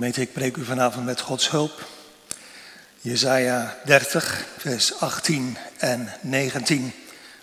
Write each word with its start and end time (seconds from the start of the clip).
Gemeente, 0.00 0.20
ik 0.20 0.32
preek 0.32 0.56
u 0.56 0.64
vanavond 0.64 1.04
met 1.04 1.20
Gods 1.20 1.50
hulp. 1.50 1.86
Jezaja 3.00 3.76
30, 3.84 4.44
vers 4.58 5.00
18 5.00 5.56
en 5.78 6.12
19. 6.20 6.92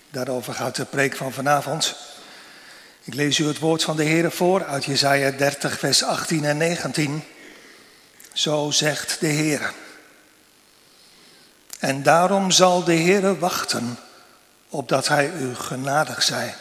Daarover 0.09 0.53
gaat 0.53 0.75
de 0.75 0.85
preek 0.85 1.15
van 1.15 1.33
vanavond. 1.33 1.95
Ik 3.03 3.13
lees 3.13 3.37
u 3.39 3.47
het 3.47 3.59
woord 3.59 3.83
van 3.83 3.95
de 3.95 4.03
Heer 4.03 4.31
voor 4.31 4.65
uit 4.65 4.85
Jezaja 4.85 5.31
30, 5.31 5.79
vers 5.79 6.03
18 6.03 6.45
en 6.45 6.57
19. 6.57 7.23
Zo 8.33 8.71
zegt 8.71 9.19
de 9.19 9.27
Heer. 9.27 9.73
En 11.79 12.03
daarom 12.03 12.51
zal 12.51 12.83
de 12.83 12.93
Heer 12.93 13.39
wachten, 13.39 13.97
opdat 14.69 15.07
hij 15.07 15.31
u 15.31 15.55
genadig 15.55 16.23
zij. 16.23 16.55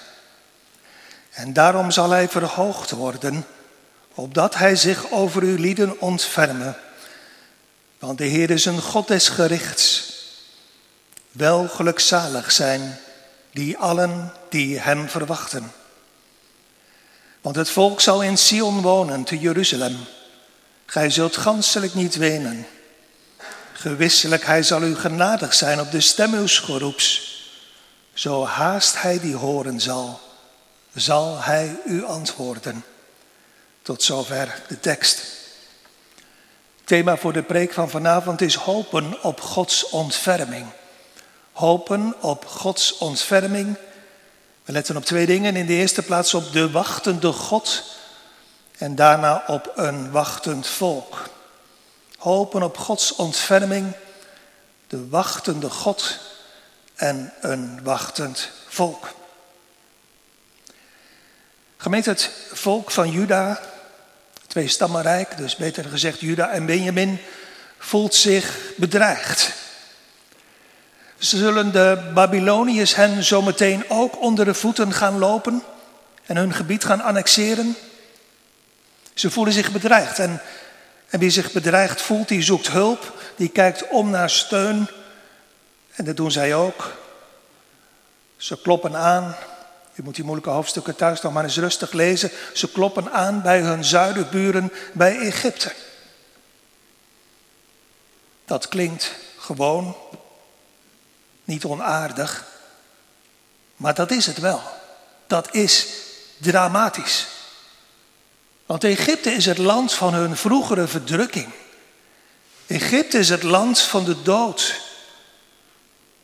En 1.31 1.53
daarom 1.53 1.91
zal 1.91 2.11
hij 2.11 2.29
verhoogd 2.29 2.91
worden 2.91 3.47
opdat 4.17 4.55
hij 4.55 4.77
zich 4.77 5.11
over 5.11 5.43
uw 5.43 5.57
lieden 5.57 6.01
ontfermen. 6.01 6.77
Want 7.99 8.19
de 8.19 8.25
Heer 8.25 8.51
is 8.51 8.65
een 8.65 8.83
God 8.83 9.09
des 9.09 9.29
gerichts. 9.29 10.13
Wel 11.33 11.69
gelukzalig 11.69 12.53
zijn 12.53 12.99
die 13.53 13.79
allen 13.79 14.33
die 14.49 14.79
hem 14.79 15.09
verwachten. 15.09 15.73
Want 17.41 17.57
het 17.57 17.71
volk 17.71 18.01
zal 18.01 18.23
in 18.23 18.39
Sion 18.39 18.81
wonen, 18.83 19.25
te 19.25 19.39
Jeruzalem. 19.39 19.97
Gij 20.87 21.11
zult 21.11 21.37
ganselijk 21.37 21.95
niet 21.95 22.17
wenen. 22.17 22.67
Gewisselijk, 23.73 24.45
hij 24.45 24.63
zal 24.63 24.83
u 24.83 24.97
genadig 24.97 25.55
zijn 25.55 25.81
op 25.81 25.91
de 25.91 26.01
stem 26.01 26.35
uw 26.35 26.47
geroeps. 26.47 27.35
Zo 28.15 28.47
haast 28.47 29.03
hij 29.03 29.21
die 29.21 29.35
horen 29.35 29.81
zal, 29.81 30.21
zal 30.95 31.43
hij 31.43 31.77
u 31.87 32.05
antwoorden. 32.05 32.85
Tot 33.87 34.03
zover 34.03 34.63
de 34.69 34.81
tekst. 34.81 35.23
Thema 36.85 37.17
voor 37.17 37.33
de 37.33 37.43
preek 37.43 37.73
van 37.73 37.91
vanavond 37.91 38.41
is 38.41 38.55
hopen 38.55 39.23
op 39.23 39.41
Gods 39.41 39.89
ontferming. 39.89 40.67
Hopen 41.53 42.15
op 42.21 42.47
Gods 42.47 42.99
ontferming. 42.99 43.77
We 44.65 44.73
letten 44.73 44.97
op 44.97 45.05
twee 45.05 45.27
dingen. 45.27 45.57
In 45.57 45.67
de 45.67 45.73
eerste 45.73 46.03
plaats 46.03 46.35
op 46.35 46.53
de 46.53 46.71
wachtende 46.71 47.33
God 47.33 47.83
en 48.79 48.95
daarna 48.95 49.45
op 49.47 49.73
een 49.75 50.11
wachtend 50.11 50.67
volk. 50.67 51.29
Hopen 52.19 52.63
op 52.63 52.79
Gods 52.79 53.15
ontferming, 53.15 53.93
de 54.87 55.09
wachtende 55.09 55.71
God 55.71 56.19
en 56.95 57.33
een 57.41 57.83
wachtend 57.83 58.51
volk. 58.69 59.15
Gemeente, 61.77 62.11
het 62.11 62.31
volk 62.53 62.91
van 62.91 63.11
Juda 63.11 63.75
twee 64.57 64.69
stammenrijk, 64.69 65.37
dus 65.37 65.57
beter 65.57 65.85
gezegd 65.85 66.21
Juda 66.21 66.51
en 66.51 66.67
Benjamin, 66.67 67.19
voelt 67.79 68.15
zich 68.15 68.59
bedreigd. 68.77 69.53
Zullen 71.19 71.73
de 71.73 72.11
Babyloniërs 72.15 72.95
hen 72.95 73.25
zometeen 73.25 73.85
ook 73.89 74.21
onder 74.21 74.45
de 74.45 74.55
voeten 74.55 74.93
gaan 74.93 75.19
lopen 75.19 75.63
en 76.27 76.37
hun 76.37 76.55
gebied 76.55 76.85
gaan 76.85 77.01
annexeren? 77.01 77.77
Ze 79.15 79.31
voelen 79.31 79.53
zich 79.55 79.73
bedreigd 79.73 80.19
en, 80.19 80.43
en 81.09 81.19
wie 81.19 81.31
zich 81.31 81.53
bedreigd 81.53 82.03
voelt, 82.03 82.29
die 82.29 82.43
zoekt 82.43 82.71
hulp, 82.71 83.13
die 83.37 83.49
kijkt 83.49 83.89
om 83.89 84.11
naar 84.11 84.31
steun 84.31 84.89
en 85.95 86.05
dat 86.05 86.17
doen 86.17 86.31
zij 86.31 86.55
ook. 86.55 86.93
Ze 88.37 88.61
kloppen 88.61 88.97
aan 88.97 89.37
u 89.97 90.03
moet 90.03 90.15
die 90.15 90.25
moeilijke 90.25 90.51
hoofdstukken 90.51 90.97
thuis 90.97 91.21
nog 91.21 91.33
maar 91.33 91.45
eens 91.45 91.57
rustig 91.57 91.93
lezen. 91.93 92.31
Ze 92.55 92.71
kloppen 92.71 93.13
aan 93.13 93.43
bij 93.43 93.61
hun 93.61 93.85
zuidenburen 93.85 94.73
bij 94.93 95.19
Egypte. 95.19 95.73
Dat 98.45 98.69
klinkt 98.69 99.13
gewoon 99.39 99.97
niet 101.45 101.65
onaardig, 101.65 102.45
maar 103.77 103.95
dat 103.95 104.11
is 104.11 104.27
het 104.27 104.39
wel. 104.39 104.63
Dat 105.27 105.55
is 105.55 105.87
dramatisch. 106.39 107.27
Want 108.67 108.85
Egypte 108.85 109.31
is 109.31 109.47
het 109.47 109.59
land 109.59 109.93
van 109.93 110.15
hun 110.15 110.37
vroegere 110.37 110.87
verdrukking. 110.87 111.53
Egypte 112.67 113.19
is 113.19 113.29
het 113.29 113.43
land 113.43 113.81
van 113.81 114.05
de 114.05 114.23
dood. 114.23 114.81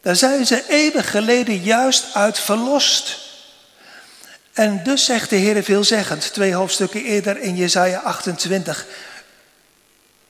Daar 0.00 0.16
zijn 0.16 0.46
ze 0.46 0.68
eeuwig 0.68 1.10
geleden 1.10 1.62
juist 1.62 2.14
uit 2.14 2.38
verlost. 2.38 3.21
En 4.52 4.82
dus 4.82 5.04
zegt 5.04 5.30
de 5.30 5.36
Heer 5.36 5.62
veelzeggend, 5.62 6.32
twee 6.32 6.54
hoofdstukken 6.54 7.04
eerder 7.04 7.38
in 7.38 7.56
Jesaja 7.56 7.98
28. 7.98 8.86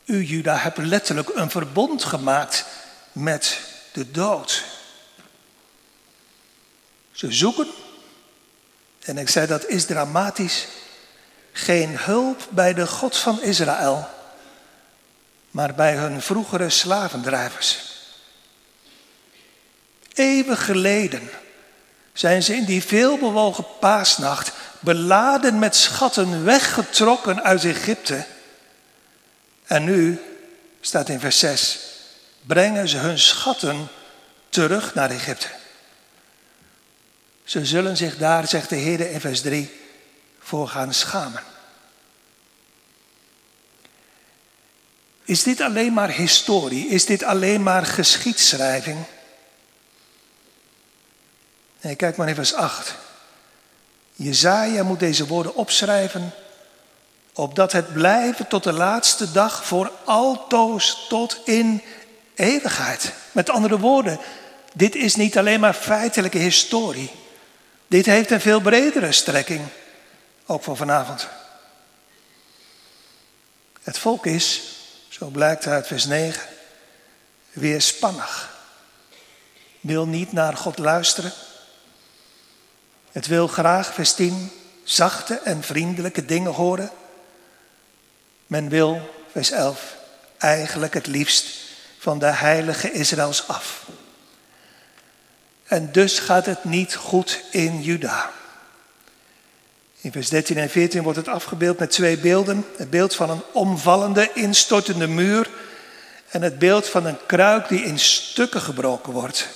U, 0.05 0.25
Juda, 0.25 0.57
hebt 0.57 0.79
letterlijk 0.79 1.31
een 1.35 1.51
verbond 1.51 2.05
gemaakt 2.05 2.65
met 3.13 3.61
de 3.93 4.11
dood. 4.11 4.65
Ze 7.13 7.33
zoeken, 7.33 7.69
en 9.01 9.19
ik 9.19 9.29
zei 9.29 9.47
dat 9.47 9.67
is 9.67 9.85
dramatisch, 9.85 10.67
geen 11.53 11.99
hulp 11.99 12.49
bij 12.51 12.75
de 12.75 12.87
God 12.87 13.17
van 13.17 13.43
Israël, 13.43 14.09
maar 15.51 15.75
bij 15.75 15.97
hun 15.97 16.23
vroegere 16.23 16.71
slavendrijvers. 16.71 17.79
Eeuwig 20.15 20.65
geleden 20.65 21.31
zijn 22.13 22.43
ze 22.43 22.55
in 22.55 22.65
die 22.65 22.83
veelbewogen 22.83 23.67
paasnacht 23.81 24.53
beladen 24.81 25.59
met 25.59 25.77
schatten 25.77 26.45
weggetrokken 26.45 27.43
uit 27.43 27.65
Egypte. 27.65 28.25
En 29.65 29.85
nu, 29.85 30.21
staat 30.81 31.09
in 31.09 31.21
vers 31.21 31.39
6, 31.39 31.79
brengen 32.41 32.89
ze 32.89 32.97
hun 32.97 33.19
schatten 33.19 33.89
terug 34.49 34.95
naar 34.95 35.11
Egypte. 35.11 35.49
Ze 37.45 37.67
zullen 37.67 37.97
zich 37.97 38.19
daar, 38.19 38.49
zegt 38.49 38.69
de 38.69 38.77
Heer 38.77 39.11
in 39.11 39.21
vers 39.21 39.41
3, 39.41 39.81
voor 40.39 40.69
gaan 40.69 40.95
schamen. 40.95 41.43
Is 45.25 45.43
dit 45.43 45.61
alleen 45.61 45.93
maar 45.93 46.11
historie? 46.11 46.89
Is 46.89 47.07
dit 47.07 47.23
alleen 47.23 47.63
maar 47.63 47.87
geschiedschrijving? 47.87 49.05
Kijk 51.83 52.17
maar 52.17 52.29
in 52.29 52.35
vers 52.35 52.55
8. 52.55 52.95
Jezaja 54.13 54.83
moet 54.83 55.01
deze 55.01 55.27
woorden 55.27 55.55
opschrijven, 55.55 56.35
opdat 57.33 57.73
het 57.73 57.93
blijven 57.93 58.49
tot 58.49 58.65
de 58.65 58.73
laatste 58.73 59.33
dag 59.33 59.65
voor 59.65 59.93
altoos 60.05 61.07
tot 61.09 61.41
in 61.45 61.83
eeuwigheid. 62.35 63.13
Met 63.33 63.51
andere 63.51 63.79
woorden, 63.79 64.19
dit 64.75 64.95
is 64.95 65.15
niet 65.15 65.39
alleen 65.39 65.61
maar 65.61 65.75
feitelijke 65.75 66.39
historie. 66.39 67.11
Dit 67.87 68.07
heeft 68.07 68.31
een 68.31 68.41
veel 68.41 68.61
bredere 68.61 69.13
strekking, 69.13 69.67
ook 70.47 70.63
voor 70.63 70.77
vanavond. 70.77 71.29
Het 73.83 73.99
volk 73.99 74.27
is, 74.27 74.63
zo 75.09 75.27
blijkt 75.27 75.67
uit 75.67 75.87
vers 75.87 76.05
9, 76.05 76.43
weerspannig. 77.53 78.61
Wil 79.81 80.07
niet 80.07 80.33
naar 80.33 80.57
God 80.57 80.79
luisteren 80.79 81.33
het 83.13 83.27
wil 83.27 83.47
graag, 83.47 83.95
vers 83.95 84.13
10, 84.13 84.51
zachte 84.85 85.41
en 85.45 85.63
vriendelijke 85.63 86.25
dingen 86.25 86.53
horen. 86.53 86.91
Men 88.47 88.69
wil, 88.69 89.11
vers 89.31 89.51
11, 89.51 89.97
eigenlijk 90.39 90.95
het 90.95 91.07
liefst 91.07 91.47
van 91.99 92.19
de 92.19 92.27
heilige 92.27 92.93
Israëls 92.93 93.49
af. 93.49 93.87
En 95.65 95.93
dus 95.93 96.19
gaat 96.19 96.47
het 96.47 96.65
niet 96.65 96.95
goed 96.95 97.41
in 97.51 97.83
Juda. 97.83 98.31
In 100.01 100.13
vers 100.13 100.29
13 100.29 100.57
en 100.57 100.71
14 100.71 101.03
wordt 101.03 101.19
het 101.19 101.29
afgebeeld 101.29 101.79
met 101.79 101.91
twee 101.91 102.19
beelden. 102.19 102.67
Het 102.77 102.91
beeld 102.91 103.15
van 103.15 103.31
een 103.31 103.43
omvallende, 103.53 104.31
instortende 104.35 105.07
muur 105.07 105.51
en 106.29 106.43
het 106.43 106.59
beeld 106.59 106.89
van 106.89 107.07
een 107.07 107.27
kruik 107.27 107.69
die 107.69 107.85
in 107.85 107.99
stukken 107.99 108.61
gebroken 108.61 109.13
wordt. 109.13 109.49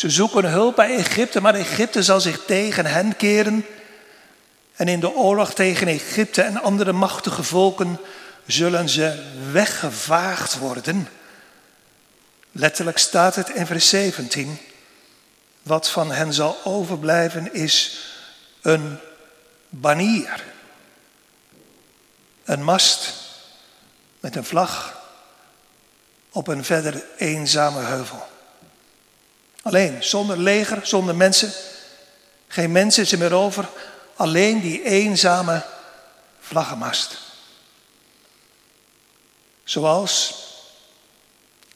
Ze 0.00 0.10
zoeken 0.10 0.44
hulp 0.44 0.76
bij 0.76 0.96
Egypte, 0.96 1.40
maar 1.40 1.54
Egypte 1.54 2.02
zal 2.02 2.20
zich 2.20 2.44
tegen 2.44 2.86
hen 2.86 3.16
keren. 3.16 3.66
En 4.76 4.88
in 4.88 5.00
de 5.00 5.14
oorlog 5.14 5.54
tegen 5.54 5.86
Egypte 5.86 6.42
en 6.42 6.62
andere 6.62 6.92
machtige 6.92 7.42
volken 7.42 7.98
zullen 8.46 8.88
ze 8.88 9.22
weggevaagd 9.52 10.58
worden. 10.58 11.08
Letterlijk 12.52 12.98
staat 12.98 13.34
het 13.34 13.50
in 13.50 13.66
vers 13.66 13.88
17. 13.88 14.58
Wat 15.62 15.90
van 15.90 16.12
hen 16.12 16.32
zal 16.32 16.58
overblijven 16.64 17.54
is 17.54 18.00
een 18.62 18.98
banier. 19.68 20.44
Een 22.44 22.64
mast 22.64 23.14
met 24.20 24.36
een 24.36 24.44
vlag 24.44 25.02
op 26.30 26.48
een 26.48 26.64
verder 26.64 27.04
eenzame 27.16 27.80
heuvel. 27.80 28.28
Alleen, 29.62 30.04
zonder 30.04 30.38
leger, 30.38 30.86
zonder 30.86 31.16
mensen. 31.16 31.52
Geen 32.48 32.72
mensen 32.72 33.02
is 33.02 33.12
er 33.12 33.18
meer 33.18 33.32
over. 33.32 33.68
Alleen 34.16 34.60
die 34.60 34.82
eenzame 34.82 35.62
vlaggenmast. 36.40 37.18
Zoals, 39.64 40.44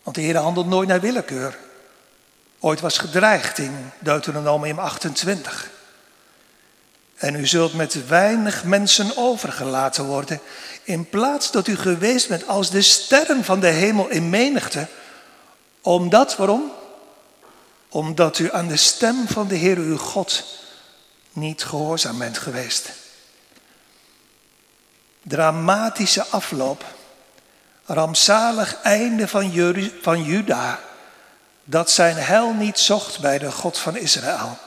want 0.03 0.17
de 0.17 0.23
Heer 0.23 0.37
handelt 0.37 0.67
nooit 0.67 0.89
naar 0.89 1.01
willekeur. 1.01 1.59
Ooit 2.61 2.81
was 2.81 2.99
gedreigd 2.99 3.59
in 3.59 3.91
Deuteronomium 3.99 4.79
28. 4.79 5.71
En 7.15 7.35
u 7.35 7.47
zult 7.47 7.75
met 7.75 8.07
weinig 8.07 8.65
mensen 8.65 9.17
overgelaten 9.17 10.05
worden, 10.05 10.41
in 10.83 11.09
plaats 11.09 11.51
dat 11.51 11.67
u 11.67 11.77
geweest 11.77 12.29
bent 12.29 12.49
als 12.49 12.71
de 12.71 12.83
sterren 12.83 13.45
van 13.45 13.61
de 13.61 13.67
hemel 13.67 14.09
in 14.09 14.31
menigte. 14.31 14.87
Omdat, 15.81 16.37
waarom? 16.37 16.73
Omdat 17.95 18.39
u 18.39 18.53
aan 18.53 18.69
de 18.69 18.77
stem 18.77 19.29
van 19.29 19.49
de 19.49 19.55
Heer 19.55 19.77
uw 19.77 19.97
God 19.97 20.45
niet 21.33 21.65
gehoorzaam 21.65 22.19
bent 22.19 22.39
geweest. 22.39 22.91
Dramatische 25.23 26.27
afloop, 26.27 26.85
rampzalig 27.85 28.81
einde 28.83 29.29
van, 29.29 29.53
van 30.01 30.23
Juda, 30.23 30.81
dat 31.65 31.91
zijn 31.91 32.17
hel 32.17 32.53
niet 32.53 32.79
zocht 32.79 33.21
bij 33.21 33.39
de 33.39 33.53
God 33.53 33.79
van 33.79 33.97
Israël. 33.97 34.59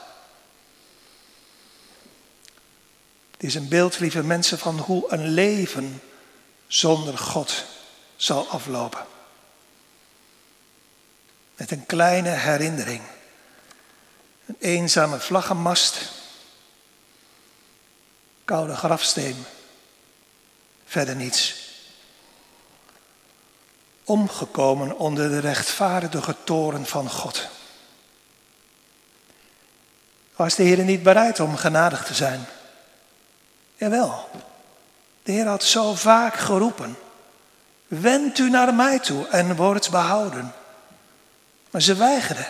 Het 3.31 3.43
is 3.43 3.55
een 3.55 3.67
beeld, 3.67 3.99
lieve 3.99 4.23
mensen, 4.23 4.59
van 4.59 4.79
hoe 4.79 5.11
een 5.11 5.27
leven 5.27 6.01
zonder 6.67 7.17
God 7.17 7.63
zal 8.15 8.47
aflopen. 8.47 9.05
Met 11.55 11.71
een 11.71 11.85
kleine 11.85 12.29
herinnering. 12.29 13.01
Een 14.47 14.55
eenzame 14.59 15.19
vlaggenmast. 15.19 16.11
Koude 18.45 18.75
grafsteen. 18.75 19.45
Verder 20.85 21.15
niets. 21.15 21.55
Omgekomen 24.03 24.97
onder 24.97 25.29
de 25.29 25.39
rechtvaardige 25.39 26.35
toren 26.43 26.85
van 26.85 27.09
God. 27.09 27.47
Was 30.35 30.55
de 30.55 30.63
Heer 30.63 30.83
niet 30.83 31.03
bereid 31.03 31.39
om 31.39 31.55
genadig 31.55 32.05
te 32.05 32.13
zijn? 32.13 32.45
Jawel, 33.75 34.29
de 35.23 35.31
Heer 35.31 35.47
had 35.47 35.63
zo 35.63 35.93
vaak 35.93 36.35
geroepen. 36.35 36.97
Wend 37.87 38.37
u 38.37 38.49
naar 38.49 38.73
mij 38.73 38.99
toe 38.99 39.27
en 39.27 39.55
wordt 39.55 39.89
behouden. 39.89 40.53
Maar 41.71 41.81
ze 41.81 41.95
weigerden. 41.95 42.47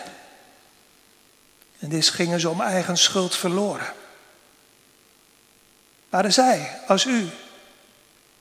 En 1.78 1.88
dus 1.88 2.10
gingen 2.10 2.40
ze 2.40 2.48
om 2.48 2.60
eigen 2.60 2.96
schuld 2.96 3.36
verloren. 3.36 3.92
Waren 6.08 6.32
zij, 6.32 6.80
als 6.86 7.04
u, 7.04 7.28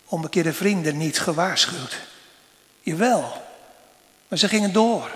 onbekeerde 0.05 0.53
vrienden, 0.53 0.97
niet 0.97 1.19
gewaarschuwd? 1.19 1.97
Jawel, 2.81 3.45
maar 4.27 4.39
ze 4.39 4.47
gingen 4.47 4.73
door. 4.73 5.11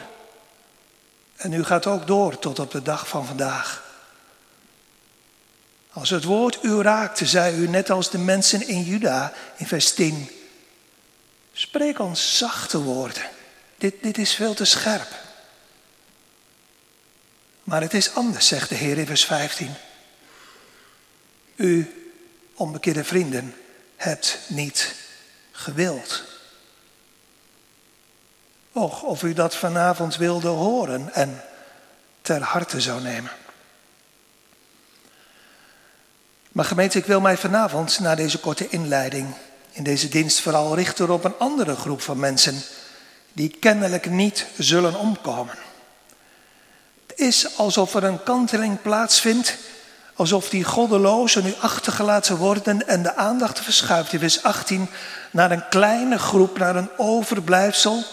En 1.35 1.53
u 1.53 1.63
gaat 1.63 1.87
ook 1.87 2.07
door 2.07 2.39
tot 2.39 2.59
op 2.59 2.71
de 2.71 2.81
dag 2.81 3.07
van 3.07 3.25
vandaag. 3.25 3.83
Als 5.93 6.09
het 6.09 6.23
woord 6.23 6.63
u 6.63 6.81
raakte, 6.81 7.25
zei 7.25 7.57
u 7.57 7.67
net 7.67 7.89
als 7.89 8.09
de 8.09 8.17
mensen 8.17 8.67
in 8.67 8.83
Juda 8.83 9.33
in 9.55 9.67
vers 9.67 9.93
10. 9.93 10.29
Spreek 11.53 11.99
ons 11.99 12.37
zachte 12.37 12.81
woorden. 12.81 13.23
Dit, 13.77 13.95
dit 14.01 14.17
is 14.17 14.33
veel 14.33 14.53
te 14.53 14.65
scherp. 14.65 15.20
Maar 17.71 17.81
het 17.81 17.93
is 17.93 18.15
anders, 18.15 18.47
zegt 18.47 18.69
de 18.69 18.75
Heer 18.75 18.97
in 18.97 19.05
vers 19.05 19.25
15. 19.25 19.73
U, 21.55 21.93
onbekeerde 22.53 23.03
vrienden, 23.03 23.55
hebt 23.95 24.39
niet 24.47 24.95
gewild. 25.51 26.23
Och, 28.71 29.03
of 29.03 29.23
u 29.23 29.33
dat 29.33 29.55
vanavond 29.55 30.15
wilde 30.15 30.47
horen 30.47 31.13
en 31.13 31.43
ter 32.21 32.41
harte 32.41 32.81
zou 32.81 33.01
nemen. 33.01 33.31
Maar 36.51 36.65
gemeente, 36.65 36.97
ik 36.97 37.05
wil 37.05 37.21
mij 37.21 37.37
vanavond, 37.37 37.99
na 37.99 38.15
deze 38.15 38.39
korte 38.39 38.69
inleiding, 38.69 39.33
in 39.71 39.83
deze 39.83 40.09
dienst 40.09 40.41
vooral 40.41 40.75
richten 40.75 41.09
op 41.09 41.23
een 41.23 41.37
andere 41.37 41.75
groep 41.75 42.01
van 42.01 42.19
mensen 42.19 42.61
die 43.33 43.57
kennelijk 43.59 44.09
niet 44.09 44.45
zullen 44.57 44.95
omkomen. 44.95 45.70
Is 47.15 47.57
alsof 47.57 47.95
er 47.95 48.03
een 48.03 48.23
kanteling 48.23 48.81
plaatsvindt, 48.81 49.57
alsof 50.15 50.49
die 50.49 50.63
goddelozen 50.63 51.43
nu 51.43 51.53
achtergelaten 51.59 52.37
worden 52.37 52.87
en 52.87 53.03
de 53.03 53.15
aandacht 53.15 53.59
verschuift 53.59 54.13
in 54.13 54.19
vers 54.19 54.43
18 54.43 54.89
naar 55.31 55.51
een 55.51 55.67
kleine 55.69 56.19
groep, 56.19 56.57
naar 56.57 56.75
een 56.75 56.89
overblijfsel, 56.97 58.03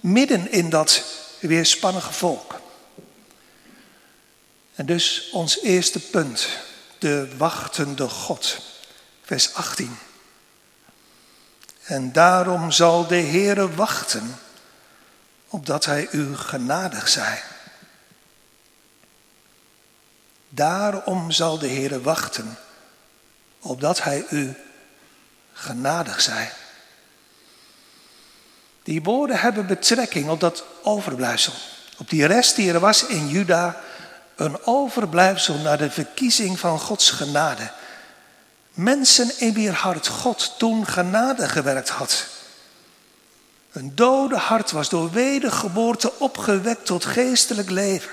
midden 0.00 0.52
in 0.52 0.70
dat 0.70 1.02
weerspannige 1.40 2.12
volk. 2.12 2.60
En 4.74 4.86
dus 4.86 5.28
ons 5.32 5.60
eerste 5.62 6.00
punt 6.00 6.48
de 6.98 7.28
wachtende 7.36 8.08
God. 8.08 8.58
Vers 9.22 9.54
18. 9.54 9.98
En 11.84 12.12
daarom 12.12 12.70
zal 12.70 13.06
de 13.06 13.16
Heere 13.16 13.74
wachten, 13.74 14.38
opdat 15.48 15.84
Hij 15.84 16.08
u 16.10 16.36
genadig 16.36 17.08
zij. 17.08 17.42
Daarom 20.48 21.30
zal 21.30 21.58
de 21.58 21.68
Heere 21.68 22.00
wachten, 22.00 22.58
opdat 23.60 24.02
Hij 24.02 24.24
u 24.30 24.54
genadig 25.52 26.20
zij. 26.20 26.52
Die 28.82 29.02
woorden 29.02 29.40
hebben 29.40 29.66
betrekking 29.66 30.28
op 30.28 30.40
dat 30.40 30.64
overblijfsel, 30.82 31.52
op 31.98 32.10
die 32.10 32.26
rest 32.26 32.56
die 32.56 32.72
er 32.72 32.80
was 32.80 33.06
in 33.06 33.28
Juda 33.28 33.80
een 34.36 34.64
overblijfsel 34.64 35.54
naar 35.54 35.78
de 35.78 35.90
verkiezing 35.90 36.58
van 36.58 36.78
Gods 36.78 37.10
genade. 37.10 37.70
Mensen 38.72 39.30
in 39.38 39.52
wie 39.52 39.70
hart 39.70 40.06
God 40.06 40.54
toen 40.58 40.86
genade 40.86 41.48
gewerkt 41.48 41.88
had. 41.88 42.26
Een 43.72 43.94
dode 43.94 44.36
hart 44.36 44.70
was 44.70 44.88
door 44.88 45.10
wedergeboorte 45.10 46.18
opgewekt 46.18 46.86
tot 46.86 47.04
geestelijk 47.04 47.70
leven. 47.70 48.10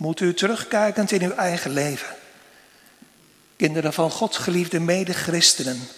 Moet 0.00 0.20
u 0.20 0.34
terugkijkend 0.34 1.12
in 1.12 1.22
uw 1.22 1.34
eigen 1.34 1.70
leven. 1.70 2.16
Kinderen 3.56 3.92
van 3.92 4.10
God, 4.10 4.36
geliefde 4.36 4.80
medechristenen. 4.80 5.88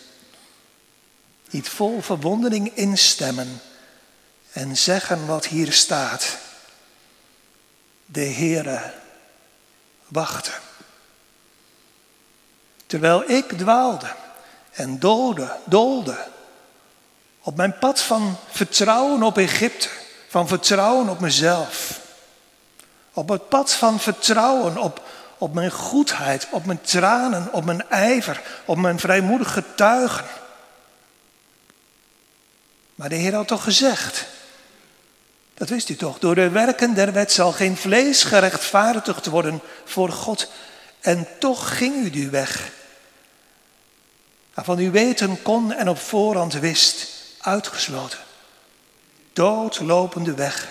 Niet 1.51 1.69
vol 1.69 2.01
verwondering 2.01 2.75
instemmen 2.75 3.61
en 4.53 4.77
zeggen 4.77 5.27
wat 5.27 5.47
hier 5.47 5.73
staat 5.73 6.37
de 8.07 8.25
Heere 8.25 8.93
wachten. 10.09 10.55
Terwijl 12.87 13.31
ik 13.31 13.53
dwaalde 13.53 14.15
en 14.73 14.99
doolde, 14.99 15.57
doolde 15.65 16.27
op 17.41 17.57
mijn 17.57 17.79
pad 17.79 18.01
van 18.01 18.37
vertrouwen 18.51 19.23
op 19.23 19.39
Egypte, 19.39 19.89
van 20.29 20.49
vertrouwen 20.49 21.09
op 21.09 21.21
mezelf. 21.21 22.01
Op 23.13 23.29
het 23.29 23.49
pad 23.49 23.73
van 23.73 24.01
vertrouwen 24.01 24.77
op, 24.77 25.03
op 25.39 25.55
mijn 25.55 25.71
goedheid, 25.71 26.49
op 26.51 26.67
mijn 26.67 26.81
tranen, 26.81 27.53
op 27.53 27.65
mijn 27.65 27.91
ijver, 27.91 28.43
op 28.65 28.77
mijn 28.77 28.99
vrijmoedig 28.99 29.53
getuigen. 29.53 30.25
Maar 32.95 33.09
de 33.09 33.15
Heer 33.15 33.35
had 33.35 33.49
toch 33.49 33.65
gezegd, 33.65 34.27
dat 35.55 35.69
wist 35.69 35.89
u 35.89 35.97
toch? 35.97 36.19
Door 36.19 36.35
de 36.35 36.49
werken 36.49 36.95
der 36.95 37.13
wet 37.13 37.33
zal 37.33 37.53
geen 37.53 37.77
vlees 37.77 38.25
gerechtvaardigd 38.25 39.27
worden 39.27 39.61
voor 39.85 40.13
God. 40.13 40.51
En 41.01 41.27
toch 41.39 41.77
ging 41.77 42.05
u 42.05 42.11
die 42.11 42.29
weg. 42.29 42.71
Waarvan 44.55 44.79
u 44.79 44.91
weten 44.91 45.43
kon 45.43 45.73
en 45.73 45.89
op 45.89 45.99
voorhand 45.99 46.53
wist, 46.53 47.09
uitgesloten. 47.41 48.19
Doodlopende 49.33 50.35
weg. 50.35 50.69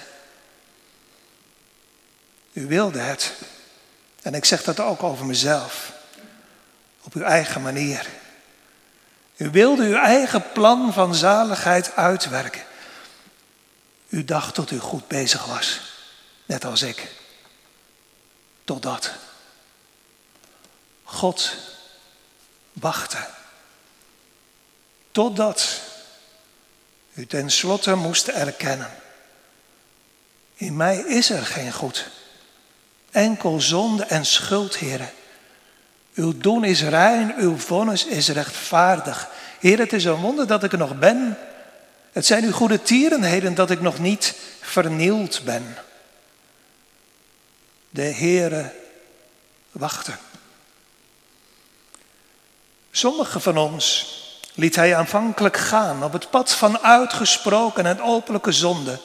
U 2.54 2.68
wilde 2.68 3.00
het. 3.00 3.34
En 4.22 4.34
ik 4.34 4.46
zeg 4.46 4.64
dat 4.64 4.80
ook 4.80 5.04
over 5.04 5.26
mezelf. 5.26 5.94
Op 7.02 7.14
uw 7.14 7.24
eigen 7.24 7.62
manier. 7.62 8.08
U 9.38 9.50
wilde 9.50 9.84
uw 9.84 9.96
eigen 9.96 10.52
plan 10.52 10.94
van 10.94 11.16
zaligheid 11.16 11.96
uitwerken. 11.96 12.64
U 14.10 14.26
dacht 14.26 14.56
dat 14.56 14.72
u 14.72 14.80
goed 14.80 15.08
bezig 15.08 15.46
was, 15.46 15.82
net 16.46 16.66
als 16.66 16.82
ik. 16.82 17.12
Totdat 18.64 19.12
God 21.04 21.56
wachtte. 22.74 23.28
Totdat 25.12 25.82
u 27.14 27.28
tenslotte 27.28 27.96
moest 27.96 28.28
erkennen. 28.28 28.92
In 30.54 30.76
mij 30.76 30.98
is 30.98 31.30
er 31.30 31.46
geen 31.46 31.74
goed. 31.74 32.10
Enkel 33.12 33.62
zonde 33.62 34.04
en 34.04 34.26
schuld, 34.26 34.78
heren. 34.78 35.10
Uw 36.14 36.38
doen 36.38 36.64
is 36.64 36.84
rein, 36.84 37.34
uw 37.38 37.58
vonnis 37.58 38.06
is 38.06 38.30
rechtvaardig. 38.30 39.30
Heer, 39.60 39.80
het 39.80 39.94
is 39.94 40.06
een 40.06 40.16
wonder 40.16 40.48
dat 40.48 40.64
ik 40.64 40.72
er 40.72 40.78
nog 40.78 41.00
ben. 41.00 41.38
Het 42.12 42.26
zijn 42.26 42.44
uw 42.44 42.52
goede 42.52 42.82
tierenheden 42.82 43.56
dat 43.56 43.72
ik 43.72 43.82
nog 43.82 44.00
niet 44.00 44.36
vernield 44.62 45.42
ben. 45.44 45.78
De 47.90 48.02
Heere 48.02 48.74
wachten. 49.72 50.20
Sommigen 52.92 53.42
van 53.42 53.58
ons 53.58 54.16
liet 54.54 54.76
hij 54.76 54.96
aanvankelijk 54.96 55.58
gaan 55.58 56.04
op 56.04 56.14
het 56.14 56.30
pad 56.30 56.52
van 56.52 56.80
uitgesproken 56.80 57.86
en 57.86 58.02
openlijke 58.02 58.52
zonde, 58.52 59.00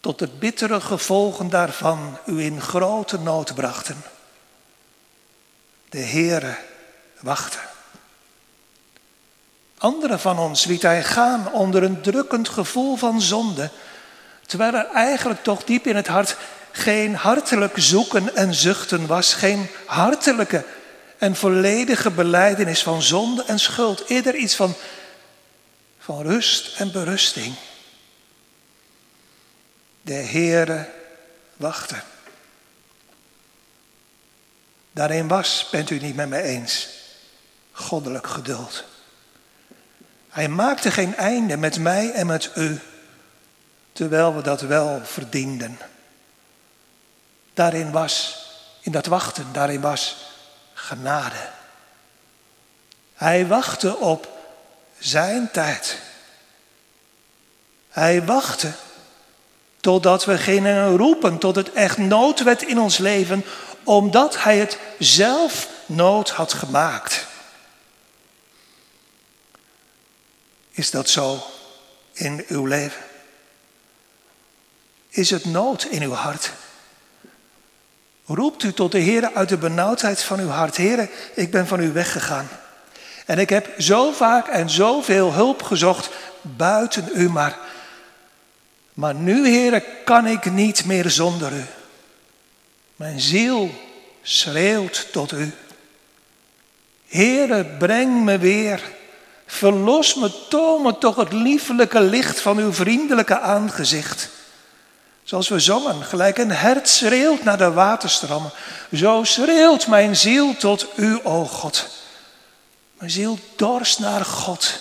tot 0.00 0.18
de 0.18 0.28
bittere 0.38 0.80
gevolgen 0.80 1.50
daarvan 1.50 2.18
u 2.26 2.42
in 2.42 2.60
grote 2.60 3.18
nood 3.18 3.54
brachten. 3.54 4.02
De 5.88 5.98
Heere 5.98 6.56
wachten. 7.20 7.60
Anderen 9.78 10.20
van 10.20 10.38
ons 10.38 10.64
liet 10.64 10.82
hij 10.82 11.04
gaan 11.04 11.52
onder 11.52 11.82
een 11.82 12.00
drukkend 12.00 12.48
gevoel 12.48 12.96
van 12.96 13.20
zonde, 13.20 13.70
terwijl 14.46 14.74
er 14.74 14.86
eigenlijk 14.86 15.42
toch 15.42 15.64
diep 15.64 15.86
in 15.86 15.96
het 15.96 16.06
hart 16.06 16.36
geen 16.72 17.14
hartelijk 17.14 17.72
zoeken 17.76 18.36
en 18.36 18.54
zuchten 18.54 19.06
was, 19.06 19.34
geen 19.34 19.68
hartelijke 19.86 20.64
en 21.18 21.36
volledige 21.36 22.10
beleidenis 22.10 22.82
van 22.82 23.02
zonde 23.02 23.44
en 23.44 23.58
schuld. 23.58 24.04
Eerder 24.08 24.34
iets 24.34 24.54
van, 24.54 24.74
van 25.98 26.22
rust 26.22 26.76
en 26.76 26.92
berusting. 26.92 27.54
De 30.10 30.16
Heere 30.16 30.88
wachtte. 31.56 32.02
Daarin 34.92 35.28
was, 35.28 35.68
bent 35.70 35.90
u 35.90 35.98
niet 35.98 36.14
met 36.14 36.28
me 36.28 36.42
eens, 36.42 36.88
goddelijk 37.72 38.26
geduld. 38.26 38.84
Hij 40.28 40.48
maakte 40.48 40.90
geen 40.90 41.16
einde 41.16 41.56
met 41.56 41.78
mij 41.78 42.12
en 42.12 42.26
met 42.26 42.50
u, 42.54 42.80
terwijl 43.92 44.34
we 44.34 44.42
dat 44.42 44.60
wel 44.60 45.00
verdienden. 45.04 45.78
Daarin 47.54 47.90
was, 47.90 48.46
in 48.80 48.92
dat 48.92 49.06
wachten, 49.06 49.52
daarin 49.52 49.80
was 49.80 50.16
genade. 50.74 51.48
Hij 53.14 53.46
wachtte 53.46 53.96
op 53.96 54.28
zijn 54.98 55.50
tijd. 55.50 55.98
Hij 57.88 58.24
wachtte 58.24 58.72
totdat 59.80 60.24
we 60.24 60.38
gingen 60.38 60.96
roepen 60.96 61.38
tot 61.38 61.56
het 61.56 61.72
echt 61.72 61.98
nood 61.98 62.42
werd 62.42 62.62
in 62.62 62.80
ons 62.80 62.98
leven, 62.98 63.44
omdat 63.84 64.42
hij 64.42 64.58
het 64.58 64.78
zelf 64.98 65.68
nood 65.86 66.30
had 66.30 66.52
gemaakt. 66.52 67.26
Is 70.70 70.90
dat 70.90 71.08
zo 71.08 71.42
in 72.12 72.44
uw 72.48 72.66
leven? 72.66 73.02
Is 75.08 75.30
het 75.30 75.44
nood 75.44 75.84
in 75.84 76.02
uw 76.02 76.12
hart? 76.12 76.52
Roept 78.26 78.62
u 78.62 78.72
tot 78.72 78.92
de 78.92 78.98
Heer 78.98 79.30
uit 79.34 79.48
de 79.48 79.56
benauwdheid 79.56 80.22
van 80.22 80.38
uw 80.40 80.48
hart. 80.48 80.76
Heer, 80.76 81.10
ik 81.34 81.50
ben 81.50 81.66
van 81.66 81.80
u 81.80 81.92
weggegaan. 81.92 82.48
En 83.26 83.38
ik 83.38 83.48
heb 83.48 83.74
zo 83.78 84.12
vaak 84.12 84.48
en 84.48 84.70
zoveel 84.70 85.32
hulp 85.32 85.62
gezocht 85.62 86.10
buiten 86.42 87.08
u, 87.14 87.30
maar, 87.30 87.58
maar 89.00 89.14
nu, 89.14 89.48
Heer, 89.48 89.82
kan 90.04 90.26
ik 90.26 90.52
niet 90.52 90.84
meer 90.84 91.10
zonder 91.10 91.52
u. 91.52 91.64
Mijn 92.96 93.20
ziel 93.20 93.70
schreeuwt 94.22 95.08
tot 95.12 95.32
u. 95.32 95.52
Heere, 97.08 97.64
breng 97.64 98.24
me 98.24 98.38
weer. 98.38 98.82
Verlos 99.46 100.14
me, 100.14 100.30
toon 100.48 100.82
me 100.82 100.98
toch 100.98 101.16
het 101.16 101.32
liefelijke 101.32 102.00
licht 102.00 102.40
van 102.40 102.58
uw 102.58 102.72
vriendelijke 102.72 103.38
aangezicht. 103.38 104.28
Zoals 105.22 105.48
we 105.48 105.58
zongen, 105.58 106.04
gelijk 106.04 106.38
een 106.38 106.52
hert 106.52 106.88
schreeuwt 106.88 107.44
naar 107.44 107.58
de 107.58 107.72
waterstromen. 107.72 108.50
Zo 108.92 109.24
schreeuwt 109.24 109.86
mijn 109.86 110.16
ziel 110.16 110.56
tot 110.56 110.86
u, 110.96 111.20
o 111.22 111.44
God. 111.44 111.88
Mijn 112.98 113.10
ziel 113.10 113.38
dorst 113.56 113.98
naar 113.98 114.24
God, 114.24 114.78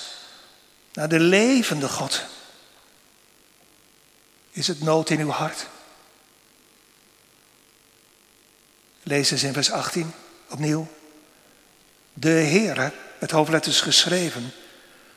naar 0.93 1.09
de 1.09 1.19
levende 1.19 1.89
God. 1.89 2.23
Is 4.59 4.67
het 4.67 4.81
nood 4.81 5.09
in 5.09 5.19
uw 5.19 5.29
hart? 5.29 5.67
Lees 9.03 9.31
eens 9.31 9.43
in 9.43 9.53
vers 9.53 9.71
18 9.71 10.13
opnieuw. 10.49 10.87
De 12.13 12.29
Heere, 12.29 12.91
met 13.19 13.31
hoofdletters 13.31 13.81
geschreven, 13.81 14.53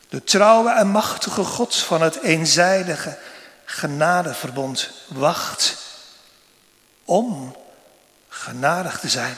de 0.09 0.23
trouwe 0.23 0.71
en 0.71 0.87
machtige 0.87 1.43
God 1.43 1.75
van 1.75 2.01
het 2.01 2.21
eenzijdige 2.21 3.17
genadeverbond 3.65 4.89
wacht 5.07 5.77
om 7.05 7.55
genadig 8.27 8.99
te 8.99 9.09
zijn. 9.09 9.37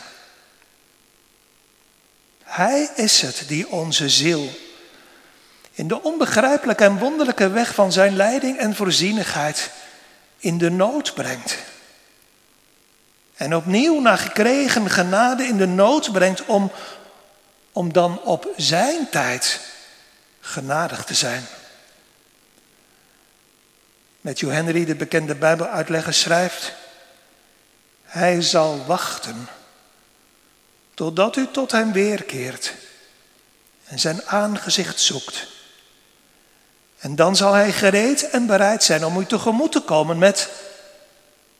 Hij 2.43 2.89
is 2.95 3.21
het 3.21 3.43
die 3.47 3.69
onze 3.69 4.09
ziel 4.09 4.49
in 5.71 5.87
de 5.87 6.01
onbegrijpelijke 6.01 6.83
en 6.83 6.97
wonderlijke 6.97 7.49
weg 7.49 7.73
van 7.73 7.91
zijn 7.91 8.15
leiding 8.15 8.57
en 8.57 8.75
voorzienigheid 8.75 9.71
in 10.45 10.57
de 10.57 10.69
nood 10.69 11.13
brengt. 11.13 11.57
En 13.35 13.55
opnieuw 13.55 13.99
naar 13.99 14.17
gekregen 14.17 14.89
genade 14.89 15.43
in 15.43 15.57
de 15.57 15.67
nood 15.67 16.11
brengt 16.11 16.45
om, 16.45 16.71
om 17.71 17.93
dan 17.93 18.21
op 18.21 18.53
zijn 18.57 19.09
tijd 19.09 19.59
genadig 20.39 21.03
te 21.03 21.13
zijn. 21.13 21.45
Matthew 24.21 24.51
Henry, 24.51 24.85
de 24.85 24.95
bekende 24.95 25.35
Bijbeluitlegger, 25.35 26.13
schrijft: 26.13 26.73
Hij 28.03 28.41
zal 28.41 28.85
wachten 28.85 29.47
totdat 30.93 31.35
u 31.35 31.47
tot 31.51 31.71
hem 31.71 31.91
weerkeert 31.91 32.73
en 33.85 33.99
zijn 33.99 34.25
aangezicht 34.25 34.99
zoekt. 34.99 35.54
En 36.97 37.15
dan 37.15 37.35
zal 37.35 37.53
hij 37.53 37.71
gereed 37.71 38.29
en 38.29 38.45
bereid 38.45 38.83
zijn 38.83 39.05
om 39.05 39.19
u 39.19 39.25
tegemoet 39.25 39.71
te 39.71 39.81
komen 39.81 40.17
met 40.17 40.49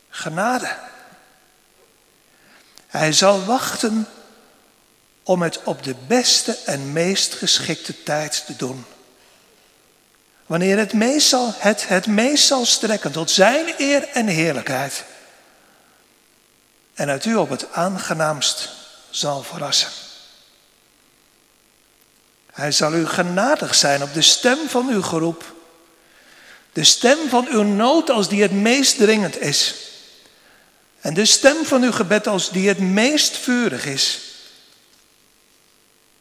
genade. 0.08 0.76
Hij 2.86 3.12
zal 3.12 3.44
wachten 3.44 4.08
om 5.22 5.42
het 5.42 5.62
op 5.62 5.82
de 5.82 5.94
beste 6.06 6.58
en 6.64 6.92
meest 6.92 7.34
geschikte 7.34 8.02
tijd 8.02 8.46
te 8.46 8.56
doen. 8.56 8.84
Wanneer 10.46 10.78
het 10.78 10.92
meest 10.92 11.28
zal, 11.28 11.52
het, 11.56 11.88
het 11.88 12.06
meest 12.06 12.46
zal 12.46 12.64
strekken 12.64 13.12
tot 13.12 13.30
zijn 13.30 13.74
eer 13.78 14.08
en 14.08 14.26
heerlijkheid. 14.26 15.04
En 16.94 17.08
uit 17.08 17.24
u 17.24 17.34
op 17.34 17.50
het 17.50 17.72
aangenaamst 17.72 18.70
zal 19.10 19.42
verrassen. 19.42 20.05
Hij 22.56 22.72
zal 22.72 22.94
u 22.94 23.06
genadig 23.06 23.74
zijn 23.74 24.02
op 24.02 24.14
de 24.14 24.22
stem 24.22 24.68
van 24.68 24.88
uw 24.88 25.02
geroep. 25.02 25.54
De 26.72 26.84
stem 26.84 27.28
van 27.28 27.46
uw 27.50 27.62
nood 27.62 28.10
als 28.10 28.28
die 28.28 28.42
het 28.42 28.52
meest 28.52 28.96
dringend 28.96 29.40
is. 29.40 29.74
En 31.00 31.14
de 31.14 31.24
stem 31.24 31.64
van 31.64 31.82
uw 31.82 31.92
gebed 31.92 32.26
als 32.26 32.50
die 32.50 32.68
het 32.68 32.78
meest 32.78 33.36
vurig 33.36 33.86
is. 33.86 34.20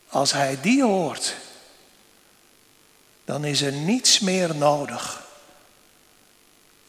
Als 0.08 0.32
hij 0.32 0.58
die 0.62 0.84
hoort, 0.84 1.36
dan 3.26 3.46
is 3.46 3.62
er 3.62 3.72
niets 3.72 4.20
meer 4.20 4.56
nodig. 4.56 5.24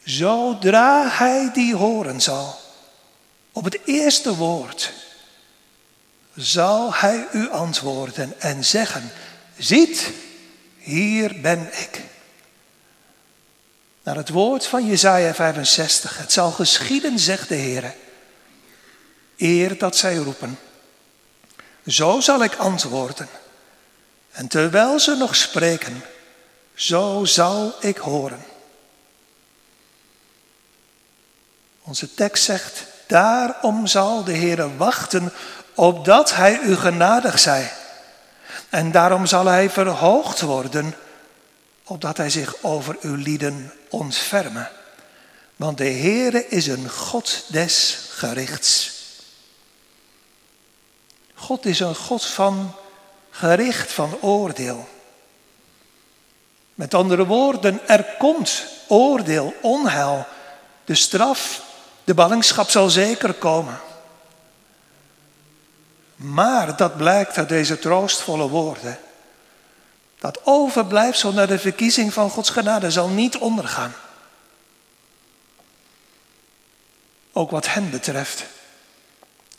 Zodra 0.03 1.09
hij 1.09 1.49
die 1.53 1.75
horen 1.75 2.21
zal, 2.21 2.59
op 3.51 3.63
het 3.63 3.79
eerste 3.85 4.35
woord, 4.35 4.93
zal 6.35 6.93
hij 6.93 7.27
u 7.31 7.49
antwoorden 7.49 8.39
en 8.39 8.65
zeggen, 8.65 9.11
ziet, 9.57 10.11
hier 10.77 11.41
ben 11.41 11.69
ik. 11.71 12.01
Naar 14.03 14.15
het 14.15 14.29
woord 14.29 14.65
van 14.65 14.85
Jezaja 14.85 15.33
65, 15.33 16.17
het 16.17 16.31
zal 16.31 16.51
geschieden, 16.51 17.19
zegt 17.19 17.49
de 17.49 17.55
Heer, 17.55 17.95
eer 19.37 19.77
dat 19.77 19.97
zij 19.97 20.15
roepen. 20.15 20.59
Zo 21.87 22.19
zal 22.19 22.43
ik 22.43 22.55
antwoorden. 22.55 23.27
En 24.31 24.47
terwijl 24.47 24.99
ze 24.99 25.15
nog 25.15 25.35
spreken, 25.35 26.03
zo 26.73 27.25
zal 27.25 27.75
ik 27.79 27.97
horen. 27.97 28.45
Onze 31.81 32.13
tekst 32.13 32.43
zegt, 32.43 32.83
daarom 33.07 33.87
zal 33.87 34.23
de 34.23 34.31
Heer 34.31 34.77
wachten 34.77 35.33
opdat 35.75 36.35
hij 36.35 36.59
u 36.59 36.75
genadig 36.75 37.39
zij. 37.39 37.71
En 38.69 38.91
daarom 38.91 39.25
zal 39.25 39.45
hij 39.45 39.69
verhoogd 39.69 40.41
worden, 40.41 40.95
opdat 41.83 42.17
hij 42.17 42.29
zich 42.29 42.55
over 42.61 42.97
uw 43.01 43.15
lieden 43.15 43.73
ontfermen. 43.89 44.69
Want 45.55 45.77
de 45.77 45.89
Heere 45.89 46.47
is 46.47 46.67
een 46.67 46.89
God 46.89 47.43
des 47.47 47.97
gerichts. 48.09 48.91
God 51.33 51.65
is 51.65 51.79
een 51.79 51.95
God 51.95 52.25
van 52.25 52.75
gericht 53.29 53.91
van 53.91 54.17
oordeel. 54.21 54.87
Met 56.73 56.93
andere 56.93 57.25
woorden, 57.25 57.87
er 57.87 58.15
komt 58.17 58.63
oordeel, 58.87 59.53
onheil. 59.61 60.25
De 60.85 60.95
straf, 60.95 61.61
de 62.03 62.13
ballingschap 62.13 62.69
zal 62.69 62.89
zeker 62.89 63.33
komen. 63.33 63.79
Maar 66.17 66.75
dat 66.75 66.97
blijkt 66.97 67.37
uit 67.37 67.49
deze 67.49 67.79
troostvolle 67.79 68.47
woorden. 68.47 68.99
Dat 70.19 70.39
overblijfsel 70.43 71.33
naar 71.33 71.47
de 71.47 71.59
verkiezing 71.59 72.13
van 72.13 72.29
Gods 72.29 72.49
genade 72.49 72.91
zal 72.91 73.09
niet 73.09 73.37
ondergaan. 73.37 73.95
Ook 77.33 77.51
wat 77.51 77.67
hen 77.67 77.89
betreft. 77.89 78.45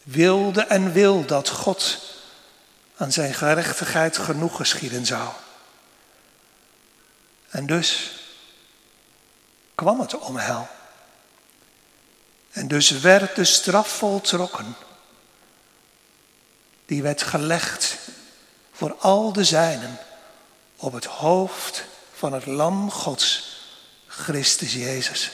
Wilde 0.02 0.62
en 0.62 0.92
wil 0.92 1.24
dat 1.24 1.48
God 1.48 1.98
aan 2.96 3.12
zijn 3.12 3.34
gerechtigheid 3.34 4.18
genoeg 4.18 4.56
geschieden 4.56 5.06
zou. 5.06 5.28
En 7.48 7.66
dus 7.66 8.12
kwam 9.74 10.00
het 10.00 10.18
om 10.18 10.36
hel. 10.36 10.68
En 12.50 12.68
dus 12.68 12.90
werd 12.90 13.36
de 13.36 13.44
straf 13.44 13.88
voltrokken. 13.88 14.76
Die 16.88 17.02
werd 17.02 17.22
gelegd 17.22 17.96
voor 18.72 18.94
al 18.94 19.32
de 19.32 19.44
zijnen 19.44 19.98
op 20.76 20.92
het 20.92 21.04
hoofd 21.04 21.84
van 22.12 22.32
het 22.32 22.46
lam 22.46 22.90
Gods, 22.90 23.56
Christus 24.06 24.72
Jezus. 24.72 25.30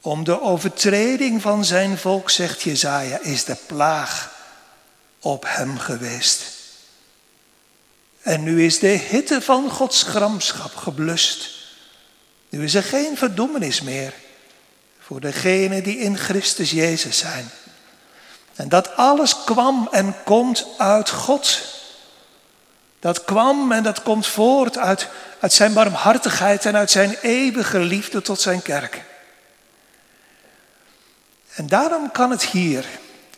Om 0.00 0.24
de 0.24 0.40
overtreding 0.40 1.42
van 1.42 1.64
zijn 1.64 1.98
volk, 1.98 2.30
zegt 2.30 2.62
Jezaja, 2.62 3.18
is 3.20 3.44
de 3.44 3.56
plaag 3.66 4.34
op 5.18 5.44
hem 5.46 5.78
geweest. 5.78 6.42
En 8.22 8.42
nu 8.42 8.64
is 8.64 8.78
de 8.78 8.86
hitte 8.86 9.40
van 9.42 9.70
Gods 9.70 10.02
gramschap 10.02 10.76
geblust. 10.76 11.50
Nu 12.48 12.64
is 12.64 12.74
er 12.74 12.82
geen 12.82 13.16
verdoemenis 13.16 13.80
meer 13.80 14.14
voor 14.98 15.20
degenen 15.20 15.82
die 15.82 15.98
in 15.98 16.16
Christus 16.16 16.70
Jezus 16.70 17.18
zijn. 17.18 17.50
En 18.56 18.68
dat 18.68 18.96
alles 18.96 19.44
kwam 19.44 19.88
en 19.90 20.14
komt 20.24 20.66
uit 20.78 21.10
God. 21.10 21.60
Dat 23.00 23.24
kwam 23.24 23.72
en 23.72 23.82
dat 23.82 24.02
komt 24.02 24.26
voort 24.26 24.78
uit, 24.78 25.08
uit 25.40 25.52
zijn 25.52 25.72
barmhartigheid 25.72 26.66
en 26.66 26.76
uit 26.76 26.90
zijn 26.90 27.16
eeuwige 27.22 27.78
liefde 27.78 28.22
tot 28.22 28.40
zijn 28.40 28.62
kerk. 28.62 29.02
En 31.54 31.66
daarom 31.66 32.12
kan 32.12 32.30
het 32.30 32.42
hier 32.42 32.84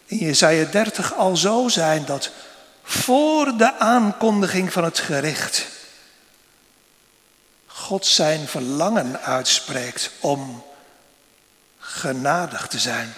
in 0.07 0.17
Jesaja 0.17 0.65
30 0.65 1.15
al 1.15 1.37
zo 1.37 1.69
zijn 1.69 2.05
dat 2.05 2.31
voor 2.83 3.57
de 3.57 3.79
aankondiging 3.79 4.73
van 4.73 4.85
het 4.85 4.99
gericht 4.99 5.67
God 7.67 8.07
zijn 8.07 8.49
verlangen 8.49 9.21
uitspreekt 9.21 10.11
om 10.21 10.65
genadig 11.79 12.67
te 12.67 12.79
zijn. 12.79 13.15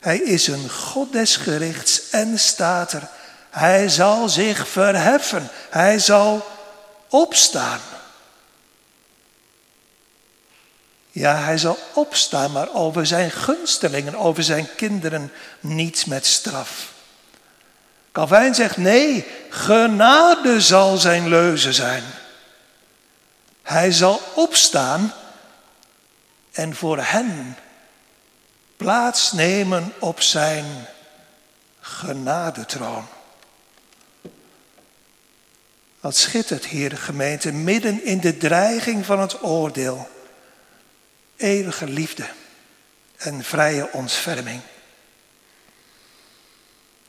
Hij 0.00 0.18
is 0.18 0.46
een 0.46 0.70
God 0.70 1.12
des 1.12 1.36
en 2.10 2.38
staat 2.38 2.92
er. 2.92 3.08
Hij 3.50 3.88
zal 3.88 4.28
zich 4.28 4.68
verheffen. 4.68 5.48
Hij 5.70 5.98
zal 5.98 6.46
opstaan. 7.08 7.80
Ja, 11.10 11.36
hij 11.36 11.58
zal 11.58 11.78
opstaan, 11.94 12.52
maar 12.52 12.74
over 12.74 13.06
zijn 13.06 13.30
gunstelingen, 13.30 14.14
over 14.14 14.42
zijn 14.42 14.68
kinderen 14.76 15.32
niet 15.60 16.06
met 16.06 16.26
straf. 16.26 16.92
Calvijn 18.12 18.54
zegt 18.54 18.76
nee, 18.76 19.26
genade 19.50 20.60
zal 20.60 20.96
zijn 20.96 21.28
leuze 21.28 21.72
zijn. 21.72 22.02
Hij 23.62 23.92
zal 23.92 24.20
opstaan 24.34 25.12
en 26.52 26.74
voor 26.74 26.98
hen 26.98 27.56
plaatsnemen 28.80 29.92
op 29.98 30.20
zijn 30.20 30.64
genadetroon. 31.80 33.06
Wat 36.00 36.16
schittert 36.16 36.66
hier, 36.66 36.98
gemeente, 36.98 37.52
midden 37.52 38.04
in 38.04 38.20
de 38.20 38.36
dreiging 38.36 39.06
van 39.06 39.20
het 39.20 39.42
oordeel 39.42 40.08
eeuwige 41.36 41.86
liefde 41.86 42.28
en 43.16 43.44
vrije 43.44 43.92
ontferming. 43.92 44.60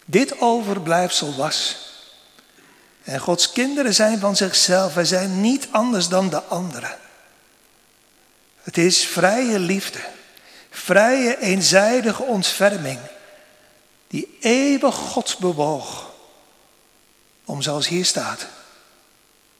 Dit 0.05 0.39
overblijfsel 0.39 1.35
was. 1.35 1.77
En 3.03 3.19
Gods 3.19 3.51
kinderen 3.51 3.93
zijn 3.93 4.19
van 4.19 4.35
zichzelf, 4.35 4.93
wij 4.93 5.05
zijn 5.05 5.41
niet 5.41 5.67
anders 5.71 6.07
dan 6.07 6.29
de 6.29 6.43
anderen. 6.43 6.97
Het 8.61 8.77
is 8.77 9.05
vrije 9.05 9.59
liefde, 9.59 9.99
vrije 10.71 11.39
eenzijdige 11.39 12.23
ontferming, 12.23 12.99
die 14.07 14.37
eeuwig 14.39 14.95
God 14.95 15.37
bewoog 15.39 16.11
om 17.45 17.61
zoals 17.61 17.87
hier 17.87 18.05
staat, 18.05 18.47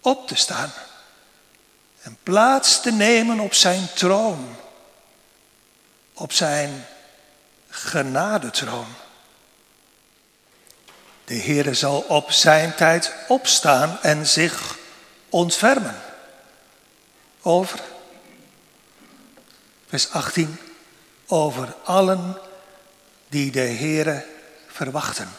op 0.02 0.28
te 0.28 0.36
staan 0.36 0.72
en 2.02 2.18
plaats 2.24 2.82
te 2.82 2.92
nemen 2.92 3.40
op 3.40 3.54
zijn 3.54 3.88
troon, 3.94 4.56
op 6.14 6.32
zijn 6.32 6.86
genadetroon. 7.70 8.88
De 11.26 11.36
Heere 11.36 11.74
zal 11.74 12.00
op 12.00 12.32
zijn 12.32 12.76
tijd 12.76 13.14
opstaan 13.28 14.00
en 14.02 14.28
zich 14.28 14.78
ontfermen 15.30 16.02
over, 17.42 17.80
vers 19.88 20.10
18, 20.10 20.60
over 21.32 21.74
allen 21.84 22.38
die 23.30 23.52
de 23.52 23.60
Heere 23.60 24.26
verwachten. 24.68 25.30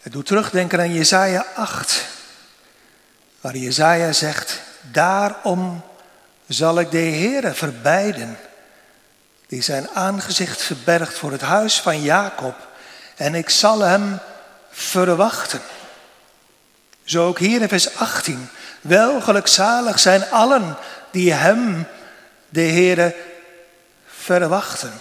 Het 0.00 0.12
doet 0.12 0.26
terugdenken 0.26 0.80
aan 0.80 0.94
Jesaja 0.94 1.46
8, 1.54 2.06
waar 3.40 3.56
Jezaja 3.56 4.12
zegt, 4.12 4.60
daarom 4.80 5.82
zal 6.46 6.80
ik 6.80 6.90
de 6.90 6.96
Heere 6.96 7.54
verbijden, 7.54 8.38
die 9.46 9.62
zijn 9.62 9.88
aangezicht 9.88 10.62
verbergt 10.62 11.18
voor 11.18 11.32
het 11.32 11.40
huis 11.40 11.80
van 11.80 12.02
Jacob, 12.02 12.56
en 13.16 13.34
ik 13.34 13.50
zal 13.50 13.80
hem 13.80 14.18
verwachten. 14.70 15.60
Zo 17.04 17.26
ook 17.26 17.38
hier 17.38 17.60
in 17.60 17.68
vers 17.68 17.96
18, 17.96 18.48
wel 18.80 19.20
gelukzalig 19.20 19.98
zijn 19.98 20.30
allen 20.30 20.76
die 21.10 21.32
hem, 21.32 21.86
de 22.54 22.60
Heere, 22.60 23.14
verwachten. 24.06 24.92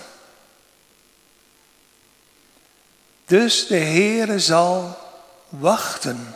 Dus 3.26 3.68
de 3.68 3.78
Heere 3.78 4.40
zal 4.40 4.98
wachten 5.50 6.36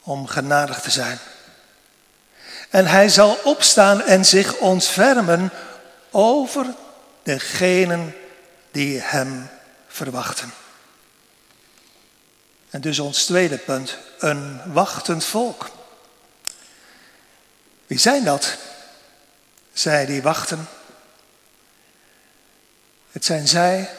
om 0.00 0.26
genadig 0.26 0.80
te 0.80 0.90
zijn. 0.90 1.18
En 2.70 2.86
hij 2.86 3.08
zal 3.08 3.38
opstaan 3.44 4.02
en 4.02 4.24
zich 4.24 4.56
ontfermen 4.56 5.50
over 6.10 6.66
degenen 7.22 8.14
die 8.70 9.00
hem 9.00 9.48
verwachten. 9.86 10.52
En 12.70 12.80
dus 12.80 12.98
ons 12.98 13.24
tweede 13.24 13.58
punt, 13.58 13.98
een 14.18 14.72
wachtend 14.72 15.24
volk. 15.24 15.70
Wie 17.86 17.98
zijn 17.98 18.24
dat? 18.24 18.56
Zij 19.78 20.06
die 20.06 20.22
wachten. 20.22 20.68
Het 23.10 23.24
zijn 23.24 23.48
zij, 23.48 23.90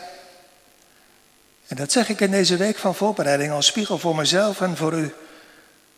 en 1.68 1.76
dat 1.76 1.92
zeg 1.92 2.10
ik 2.10 2.20
in 2.20 2.32
deze 2.32 2.58
week 2.58 2.78
van 2.78 2.96
voorbereiding 2.96 3.52
als 3.52 3.66
spiegel 3.66 4.00
voor 4.00 4.16
mezelf 4.16 4.62
en 4.62 4.78
voor 4.78 4.94
u 4.94 5.14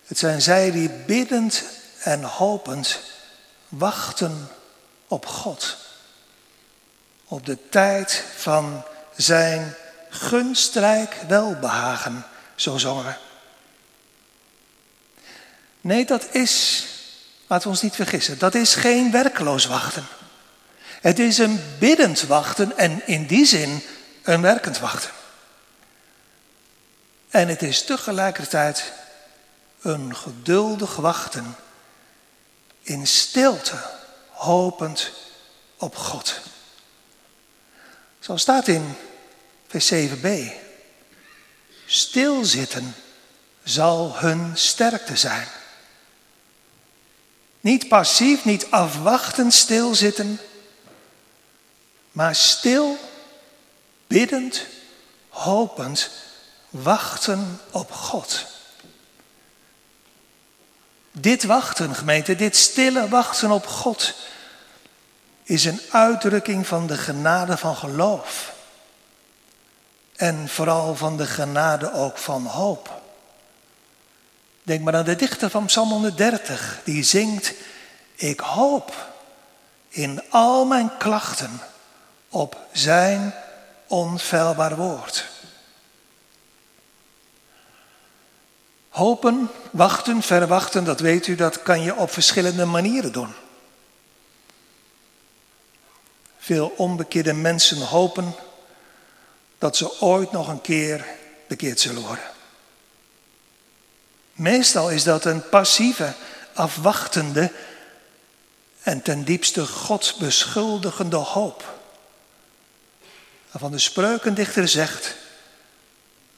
het 0.05 0.17
zijn 0.19 0.41
zij 0.41 0.71
die 0.71 0.89
biddend 0.89 1.63
en 1.99 2.23
hopend 2.23 2.99
wachten 3.69 4.49
op 5.07 5.25
God. 5.25 5.77
Op 7.25 7.45
de 7.45 7.69
tijd 7.69 8.23
van 8.35 8.83
zijn 9.15 9.75
gunstrijk 10.09 11.15
welbehagen, 11.27 12.25
zo 12.55 12.77
zongen. 12.77 13.17
Nee, 15.81 16.05
dat 16.05 16.27
is, 16.31 16.85
laten 17.51 17.67
we 17.67 17.73
ons 17.73 17.81
niet 17.81 17.95
vergissen, 17.95 18.37
dat 18.39 18.55
is 18.55 18.75
geen 18.75 19.11
werkloos 19.11 19.65
wachten. 19.65 20.05
Het 21.01 21.19
is 21.19 21.37
een 21.37 21.61
biddend 21.79 22.21
wachten 22.21 22.77
en 22.77 23.07
in 23.07 23.25
die 23.25 23.45
zin 23.45 23.83
een 24.23 24.41
werkend 24.41 24.79
wachten. 24.79 25.09
En 27.29 27.47
het 27.47 27.61
is 27.61 27.83
tegelijkertijd 27.83 28.91
een 29.81 30.15
geduldig 30.15 30.95
wachten 30.95 31.55
in 32.81 33.07
stilte, 33.07 33.77
hopend 34.29 35.11
op 35.77 35.95
God. 35.95 36.39
Zo 38.19 38.37
staat 38.37 38.67
in 38.67 38.95
vers 39.67 39.93
7b. 39.93 40.27
stilzitten 41.85 42.95
zal 43.63 44.17
hun 44.17 44.51
sterkte 44.57 45.15
zijn. 45.15 45.47
Niet 47.61 47.87
passief, 47.87 48.45
niet 48.45 48.67
afwachtend 48.69 49.53
stilzitten, 49.53 50.39
maar 52.11 52.35
stil, 52.35 52.97
biddend, 54.07 54.65
hopend, 55.29 56.09
wachten 56.69 57.61
op 57.71 57.91
God. 57.91 58.45
Dit 61.11 61.43
wachten, 61.43 61.95
gemeente, 61.95 62.35
dit 62.35 62.55
stille 62.55 63.07
wachten 63.07 63.51
op 63.51 63.67
God, 63.67 64.13
is 65.43 65.65
een 65.65 65.81
uitdrukking 65.91 66.67
van 66.67 66.87
de 66.87 66.97
genade 66.97 67.57
van 67.57 67.75
geloof. 67.75 68.53
En 70.15 70.49
vooral 70.49 70.95
van 70.95 71.17
de 71.17 71.25
genade 71.25 71.93
ook 71.93 72.17
van 72.17 72.45
hoop. 72.45 73.00
Denk 74.71 74.83
maar 74.83 74.95
aan 74.95 75.05
de 75.05 75.15
dichter 75.15 75.49
van 75.49 75.65
Psalm 75.65 75.89
130, 75.89 76.81
die 76.83 77.03
zingt, 77.03 77.53
ik 78.15 78.39
hoop 78.39 79.13
in 79.89 80.21
al 80.29 80.65
mijn 80.65 80.97
klachten 80.97 81.59
op 82.29 82.57
zijn 82.71 83.33
onfeilbaar 83.87 84.75
woord. 84.75 85.25
Hopen, 88.89 89.49
wachten, 89.71 90.21
verwachten, 90.21 90.83
dat 90.83 90.99
weet 90.99 91.27
u, 91.27 91.35
dat 91.35 91.61
kan 91.61 91.81
je 91.81 91.95
op 91.95 92.11
verschillende 92.11 92.65
manieren 92.65 93.11
doen. 93.11 93.33
Veel 96.37 96.73
onbekeerde 96.77 97.33
mensen 97.33 97.81
hopen 97.81 98.35
dat 99.57 99.77
ze 99.77 100.01
ooit 100.01 100.31
nog 100.31 100.47
een 100.47 100.61
keer 100.61 101.05
bekeerd 101.47 101.79
zullen 101.79 102.01
worden. 102.01 102.30
Meestal 104.41 104.89
is 104.89 105.03
dat 105.03 105.25
een 105.25 105.49
passieve, 105.49 106.13
afwachtende 106.53 107.51
en 108.83 109.01
ten 109.01 109.23
diepste 109.23 109.65
God 109.67 110.15
beschuldigende 110.19 111.15
hoop. 111.15 111.79
Waarvan 113.51 113.71
de 113.71 113.79
spreukendichter 113.79 114.67
zegt, 114.67 115.15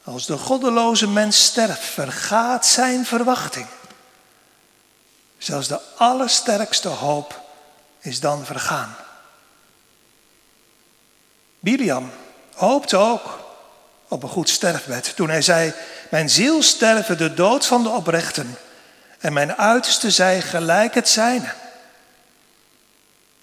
als 0.02 0.26
de 0.26 0.38
goddeloze 0.38 1.08
mens 1.08 1.44
sterft, 1.44 1.84
vergaat 1.84 2.66
zijn 2.66 3.06
verwachting. 3.06 3.66
Zelfs 5.38 5.68
de 5.68 5.80
allersterkste 5.96 6.88
hoop 6.88 7.40
is 8.00 8.20
dan 8.20 8.44
vergaan. 8.44 8.96
Biliam 11.60 12.10
hoopte 12.54 12.96
ook 12.96 13.43
op 14.14 14.22
een 14.22 14.28
goed 14.28 14.48
sterfbed 14.48 15.16
toen 15.16 15.28
hij 15.28 15.42
zei, 15.42 15.72
mijn 16.10 16.30
ziel 16.30 16.62
sterven 16.62 17.18
de 17.18 17.34
dood 17.34 17.66
van 17.66 17.82
de 17.82 17.88
oprechten 17.88 18.56
en 19.18 19.32
mijn 19.32 19.56
uiterste 19.56 20.10
zij 20.10 20.42
gelijk 20.42 20.94
het 20.94 21.08
zijne. 21.08 21.52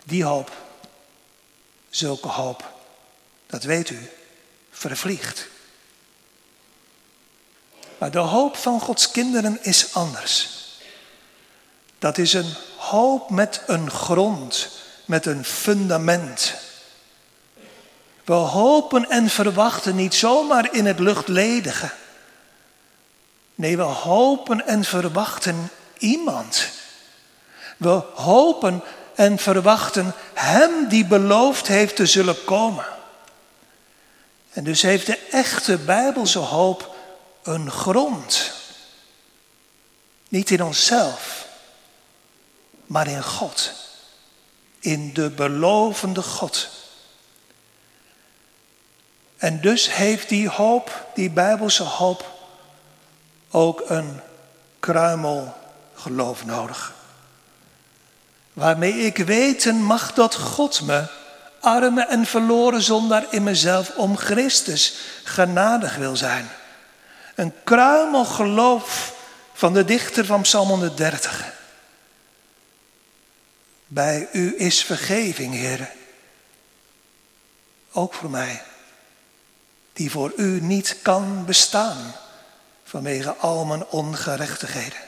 Die 0.03 0.23
hoop, 0.23 0.51
zulke 1.89 2.27
hoop, 2.27 2.71
dat 3.47 3.63
weet 3.63 3.89
u, 3.89 4.09
vervliegt. 4.71 5.47
Maar 7.97 8.11
de 8.11 8.19
hoop 8.19 8.57
van 8.57 8.79
Gods 8.79 9.11
kinderen 9.11 9.63
is 9.63 9.93
anders. 9.93 10.49
Dat 11.99 12.17
is 12.17 12.33
een 12.33 12.53
hoop 12.77 13.29
met 13.29 13.61
een 13.67 13.91
grond, 13.91 14.69
met 15.05 15.25
een 15.25 15.45
fundament. 15.45 16.53
We 18.23 18.33
hopen 18.33 19.09
en 19.09 19.29
verwachten 19.29 19.95
niet 19.95 20.13
zomaar 20.13 20.73
in 20.73 20.85
het 20.85 20.99
luchtledige. 20.99 21.89
Nee, 23.55 23.77
we 23.77 23.83
hopen 23.83 24.67
en 24.67 24.83
verwachten 24.83 25.69
iemand. 25.97 26.69
We 27.77 28.03
hopen 28.13 28.83
en 29.15 29.37
verwachten 29.37 30.13
Hem 30.33 30.87
die 30.87 31.05
beloofd 31.05 31.67
heeft 31.67 31.95
te 31.95 32.05
zullen 32.05 32.43
komen. 32.43 32.85
En 34.53 34.63
dus 34.63 34.81
heeft 34.81 35.05
de 35.05 35.17
echte 35.17 35.77
Bijbelse 35.77 36.39
hoop 36.39 36.95
een 37.43 37.71
grond. 37.71 38.53
Niet 40.29 40.49
in 40.49 40.63
onszelf, 40.63 41.47
maar 42.85 43.07
in 43.07 43.23
God. 43.23 43.71
In 44.79 45.13
de 45.13 45.29
belovende 45.29 46.21
God. 46.21 46.69
En 49.41 49.61
dus 49.61 49.93
heeft 49.93 50.29
die 50.29 50.49
hoop, 50.49 51.05
die 51.13 51.29
Bijbelse 51.29 51.83
hoop, 51.83 52.25
ook 53.51 53.83
een 53.85 54.19
kruimel 54.79 55.55
geloof 55.93 56.45
nodig. 56.45 56.93
Waarmee 58.53 58.93
ik 58.93 59.17
weten 59.17 59.83
mag 59.83 60.13
dat 60.13 60.35
God 60.35 60.81
me, 60.81 61.05
arme 61.59 62.05
en 62.05 62.25
verloren 62.25 62.81
zondaar 62.81 63.25
in 63.29 63.43
mezelf, 63.43 63.95
om 63.95 64.17
Christus 64.17 64.95
genadig 65.23 65.95
wil 65.95 66.15
zijn. 66.15 66.49
Een 67.35 67.53
kruimel 67.63 68.25
geloof 68.25 69.15
van 69.53 69.73
de 69.73 69.85
dichter 69.85 70.25
van 70.25 70.41
Psalm 70.41 70.67
130. 70.67 71.53
Bij 73.87 74.29
u 74.31 74.53
is 74.57 74.83
vergeving, 74.83 75.53
Heer. 75.53 75.89
Ook 77.91 78.13
voor 78.13 78.29
mij, 78.29 78.61
die 79.93 80.11
voor 80.11 80.33
u 80.35 80.61
niet 80.61 80.97
kan 81.01 81.45
bestaan 81.45 82.15
vanwege 82.83 83.35
al 83.35 83.65
mijn 83.65 83.85
ongerechtigheden. 83.85 84.99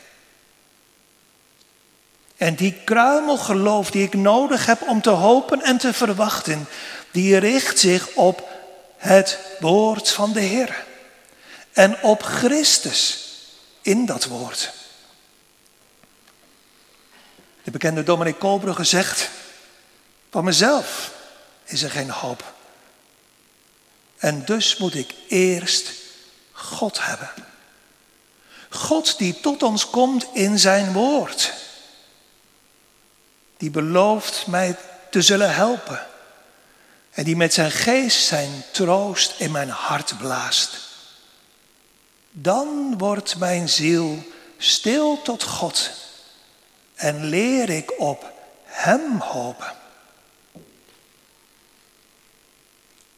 En 2.38 2.56
die 2.56 2.74
kruimelgeloof 2.84 3.92
die 3.92 4.04
ik 4.04 4.14
nodig 4.14 4.66
heb 4.66 4.82
om 4.82 5.02
te 5.02 5.10
hopen 5.10 5.62
en 5.62 5.78
te 5.78 5.94
verwachten, 5.94 6.68
die 7.12 7.38
richt 7.38 7.80
zich 7.80 8.08
op 8.16 8.50
het 8.98 9.40
woord 9.60 10.10
van 10.10 10.34
de 10.34 10.40
Heer. 10.40 10.86
En 11.72 12.02
op 12.02 12.22
Christus 12.22 13.28
in 13.82 14.06
dat 14.06 14.26
woord. 14.26 14.74
De 17.64 17.72
bekende 17.72 18.04
Dominic 18.04 18.40
Kolbrugge 18.40 18.84
zegt, 18.84 19.30
van 20.32 20.44
mezelf 20.44 21.12
is 21.64 21.84
er 21.84 21.92
geen 21.92 22.10
hoop. 22.10 22.54
En 24.24 24.46
dus 24.46 24.78
moet 24.78 24.96
ik 24.96 25.14
eerst 25.28 25.92
God 26.52 27.06
hebben. 27.06 27.30
God 28.70 29.18
die 29.18 29.40
tot 29.40 29.64
ons 29.64 29.90
komt 29.90 30.28
in 30.34 30.60
zijn 30.60 30.94
woord. 30.94 31.54
Die 33.58 33.70
belooft 33.70 34.48
mij 34.48 34.76
te 35.12 35.22
zullen 35.22 35.54
helpen. 35.54 36.06
En 37.12 37.24
die 37.24 37.36
met 37.36 37.54
zijn 37.54 37.72
geest 37.72 38.26
zijn 38.26 38.64
troost 38.72 39.34
in 39.40 39.52
mijn 39.52 39.70
hart 39.70 40.18
blaast. 40.18 40.78
Dan 42.32 42.98
wordt 42.98 43.38
mijn 43.38 43.70
ziel 43.70 44.24
stil 44.58 45.22
tot 45.22 45.44
God 45.44 45.92
en 46.96 47.24
leer 47.24 47.70
ik 47.70 48.00
op 48.00 48.32
Hem 48.64 49.20
hopen. 49.20 49.83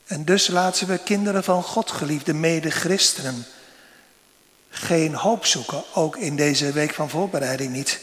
En 0.06 0.26
dus 0.26 0.48
laten 0.48 0.88
we 0.88 0.98
kinderen 0.98 1.44
van 1.44 1.64
God, 1.64 1.92
geliefde 1.92 2.34
mede-christenen, 2.34 3.46
geen 4.70 5.14
hoop 5.14 5.46
zoeken, 5.46 5.84
ook 5.94 6.18
in 6.18 6.36
deze 6.36 6.72
week 6.72 6.94
van 6.94 7.10
voorbereiding 7.10 7.72
niet, 7.72 8.00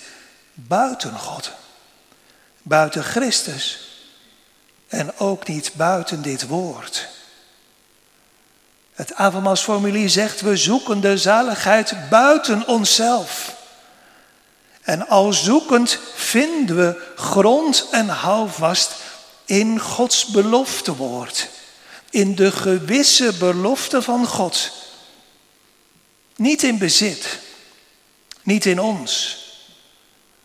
buiten 0.54 1.18
God, 1.18 1.52
buiten 2.62 3.04
Christus 3.04 3.90
en 4.88 5.18
ook 5.18 5.46
niet 5.46 5.72
buiten 5.74 6.22
dit 6.22 6.46
woord. 6.46 7.08
Het 8.92 9.14
avondmaalsformulier 9.14 10.10
zegt, 10.10 10.40
we 10.40 10.56
zoeken 10.56 11.00
de 11.00 11.18
zaligheid 11.18 11.94
buiten 12.10 12.66
onszelf. 12.66 13.54
En 14.82 15.08
al 15.08 15.32
zoekend 15.32 15.98
vinden 16.14 16.76
we 16.76 17.12
grond 17.16 17.88
en 17.90 18.08
houvast 18.08 18.92
in 19.44 19.80
Gods 19.80 20.26
beloftewoord. 20.26 21.48
In 22.12 22.35
de 22.35 22.53
gewisse 22.53 23.33
belofte 23.38 24.03
van 24.03 24.27
God 24.27 24.72
niet 26.37 26.62
in 26.62 26.79
bezit, 26.79 27.38
niet 28.42 28.64
in 28.64 28.81
ons, 28.81 29.38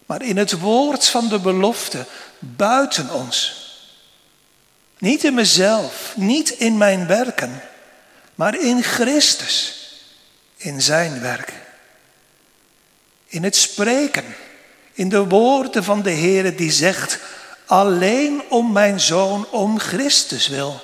maar 0.06 0.22
in 0.22 0.38
het 0.38 0.60
woord 0.60 1.08
van 1.08 1.30
de 1.30 1.40
belofte 1.40 2.06
buiten 2.40 3.14
ons. 3.14 3.66
Niet 4.98 5.24
in 5.24 5.34
mezelf, 5.34 6.14
niet 6.16 6.50
in 6.50 6.78
mijn 6.78 7.08
werken, 7.08 7.62
maar 8.36 8.60
in 8.60 8.84
Christus, 8.84 9.76
in 10.58 10.82
zijn 10.82 11.22
werk. 11.22 11.54
In 13.26 13.44
het 13.44 13.56
spreken, 13.56 14.36
in 14.94 15.10
de 15.10 15.28
woorden 15.28 15.84
van 15.84 16.02
de 16.02 16.10
Heer 16.10 16.56
die 16.56 16.72
zegt, 16.72 17.20
alleen 17.66 18.42
om 18.50 18.72
mijn 18.72 19.00
zoon, 19.00 19.48
om 19.50 19.80
Christus 19.80 20.48
wil, 20.48 20.82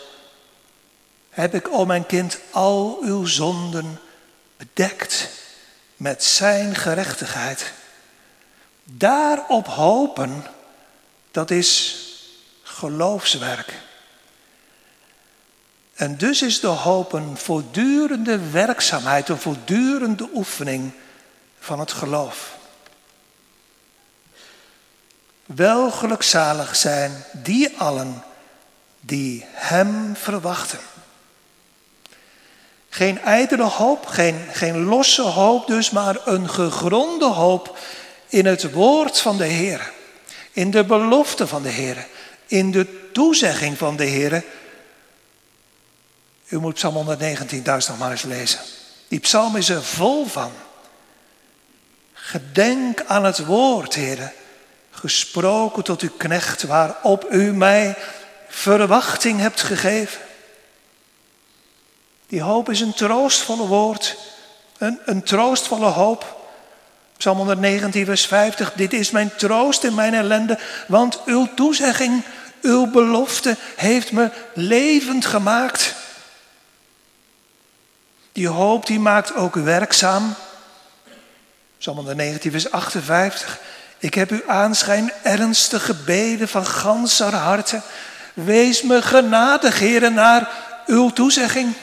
heb 1.34 1.54
ik, 1.54 1.72
o 1.72 1.86
mijn 1.86 2.06
kind, 2.06 2.40
al 2.52 3.00
uw 3.02 3.26
zonden 3.26 4.00
bedekt 4.58 5.30
met 5.98 6.24
zijn 6.24 6.76
gerechtigheid. 6.76 7.74
Daarop 8.84 9.68
hopen, 9.68 10.46
dat 11.32 11.52
is 11.52 11.98
geloofswerk. 12.64 13.74
En 15.94 16.18
dus 16.18 16.42
is 16.42 16.60
de 16.60 16.68
hoop 16.68 17.14
een 17.14 17.38
voortdurende 17.38 18.50
werkzaamheid, 18.50 19.30
een 19.30 19.40
voortdurende 19.40 20.30
oefening 20.34 20.92
van 21.60 21.80
het 21.80 21.92
geloof. 21.92 22.58
Wel 25.46 25.92
gelukzalig 25.92 26.76
zijn 26.76 27.24
die 27.32 27.78
allen 27.78 28.24
die 29.00 29.46
Hem 29.52 30.16
verwachten. 30.16 30.80
Geen 32.94 33.22
ijdele 33.22 33.64
hoop, 33.64 34.06
geen, 34.06 34.48
geen 34.52 34.84
losse 34.84 35.22
hoop 35.22 35.68
dus, 35.68 35.90
maar 35.90 36.18
een 36.26 36.50
gegronde 36.50 37.26
hoop 37.26 37.78
in 38.28 38.46
het 38.46 38.72
woord 38.72 39.20
van 39.20 39.38
de 39.38 39.46
Heer. 39.46 39.92
In 40.52 40.72
de 40.72 40.84
belofte 40.84 41.48
van 41.48 41.64
de 41.64 41.70
Heer. 41.70 42.08
In 42.48 42.72
de 42.72 43.10
toezegging 43.12 43.78
van 43.78 43.96
de 43.96 44.04
Heer. 44.04 44.44
U 46.48 46.60
moet 46.60 46.74
Psalm 46.74 46.94
119 46.96 47.64
thuis 47.64 47.88
nog 47.88 47.98
maar 47.98 48.12
eens 48.12 48.22
lezen. 48.22 48.60
Die 49.08 49.20
psalm 49.20 49.56
is 49.56 49.70
er 49.70 49.84
vol 49.84 50.26
van. 50.26 50.52
Gedenk 52.14 53.04
aan 53.08 53.26
het 53.26 53.46
woord, 53.46 53.94
Heer, 53.94 54.34
gesproken 54.92 55.84
tot 55.84 56.02
uw 56.02 56.14
knecht, 56.18 56.64
waarop 56.64 57.26
u 57.32 57.54
mij 57.54 57.96
verwachting 58.48 59.40
hebt 59.40 59.62
gegeven. 59.62 60.22
Die 62.34 62.42
hoop 62.42 62.70
is 62.70 62.82
een 62.82 62.94
troostvolle 62.94 63.68
woord, 63.68 64.18
een, 64.78 65.00
een 65.06 65.24
troostvolle 65.24 65.86
hoop. 65.86 66.50
Psalm 67.18 67.38
119, 67.38 68.06
vers 68.06 68.26
50. 68.26 68.74
Dit 68.74 68.94
is 68.94 69.12
mijn 69.12 69.36
troost 69.36 69.84
in 69.84 69.96
mijn 69.96 70.14
ellende, 70.14 70.60
want 70.88 71.22
uw 71.26 71.48
toezegging, 71.56 72.24
uw 72.62 72.92
belofte 72.92 73.56
heeft 73.76 74.12
me 74.12 74.30
levend 74.54 75.26
gemaakt. 75.26 75.96
Die 78.32 78.48
hoop 78.48 78.86
die 78.86 79.00
maakt 79.00 79.36
ook 79.36 79.56
werkzaam. 79.56 80.34
Psalm 81.78 81.96
119, 81.96 82.52
vers 82.52 82.72
58. 82.72 83.60
Ik 83.98 84.14
heb 84.14 84.32
u 84.32 84.44
aanschijn 84.48 85.12
ernstige 85.24 85.94
gebeden 85.94 86.48
van 86.48 86.66
ganser 86.66 87.36
harte. 87.36 87.82
Wees 88.34 88.82
me 88.82 89.02
genadig, 89.02 89.80
heren, 89.80 90.14
naar 90.14 90.50
uw 90.86 91.10
toezegging. 91.10 91.76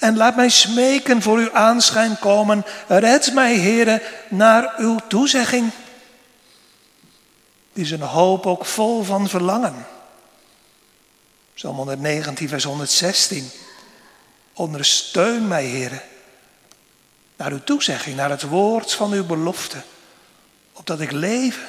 En 0.00 0.16
laat 0.16 0.36
mij 0.36 0.48
smeken 0.48 1.22
voor 1.22 1.38
uw 1.38 1.52
aanschijn 1.52 2.18
komen. 2.18 2.64
Red 2.86 3.32
mij, 3.32 3.54
heren, 3.54 4.02
naar 4.28 4.74
uw 4.78 4.98
toezegging. 5.08 5.70
Die 7.72 7.84
is 7.84 7.90
een 7.90 8.00
hoop 8.00 8.46
ook 8.46 8.66
vol 8.66 9.02
van 9.02 9.28
verlangen. 9.28 9.86
Psalm 11.54 11.76
119, 11.76 12.48
vers 12.48 12.64
116. 12.64 13.50
Ondersteun 14.52 15.48
mij, 15.48 15.64
heren, 15.64 16.02
naar 17.36 17.52
uw 17.52 17.64
toezegging, 17.64 18.16
naar 18.16 18.30
het 18.30 18.42
woord 18.42 18.92
van 18.92 19.12
uw 19.12 19.26
belofte, 19.26 19.82
opdat 20.72 21.00
ik 21.00 21.10
leven. 21.10 21.68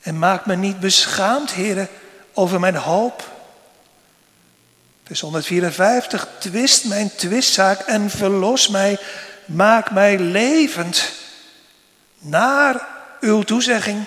En 0.00 0.18
maak 0.18 0.46
me 0.46 0.56
niet 0.56 0.80
beschaamd, 0.80 1.50
heren, 1.52 1.88
over 2.32 2.60
mijn 2.60 2.76
hoop. 2.76 3.27
Vers 5.08 5.20
154, 5.20 6.28
twist 6.38 6.84
mijn 6.84 7.14
twistzaak 7.14 7.80
en 7.80 8.10
verlos 8.10 8.68
mij, 8.68 8.98
maak 9.46 9.90
mij 9.90 10.18
levend 10.18 11.12
naar 12.18 12.86
uw 13.20 13.42
toezegging. 13.42 14.04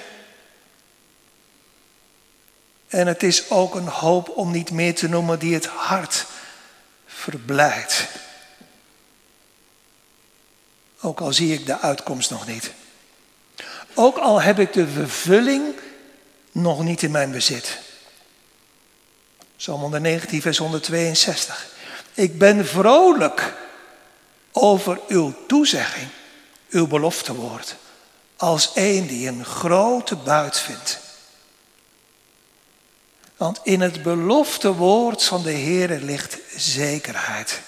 En 2.88 3.08
het 3.08 3.24
is 3.24 3.50
ook 3.50 3.76
een 3.76 3.88
hoop 3.88 4.30
om 4.30 4.52
niet 4.52 4.72
meer 4.72 4.96
te 4.96 5.10
noemen 5.10 5.40
die 5.40 5.54
het 5.54 5.66
hart 5.66 6.26
verblijdt. 7.06 8.08
Ook 11.00 11.20
al 11.20 11.34
zie 11.34 11.54
ik 11.54 11.66
de 11.66 11.80
uitkomst 11.80 12.30
nog 12.30 12.48
niet. 12.48 12.72
Ook 13.94 14.18
al 14.18 14.42
heb 14.42 14.60
ik 14.60 14.74
de 14.74 14.88
vervulling 14.88 15.76
nog 16.52 16.84
niet 16.84 17.04
in 17.04 17.12
mijn 17.12 17.32
bezit. 17.32 17.80
Psalm 19.62 19.82
119, 19.82 20.41
vers 20.41 20.58
162. 20.58 21.67
Ik 22.13 22.38
ben 22.38 22.65
vrolijk 22.67 23.54
over 24.52 25.00
uw 25.08 25.34
toezegging, 25.47 26.08
uw 26.69 26.88
beloftewoord, 26.88 27.76
als 28.38 28.71
een 28.74 29.08
die 29.08 29.28
een 29.28 29.45
grote 29.45 30.15
buit 30.15 30.60
vindt. 30.60 31.00
Want 33.38 33.60
in 33.63 33.82
het 33.82 34.04
beloftewoord 34.04 35.24
van 35.24 35.43
de 35.43 35.52
Heer 35.52 35.89
ligt 35.89 36.38
zekerheid. 36.56 37.62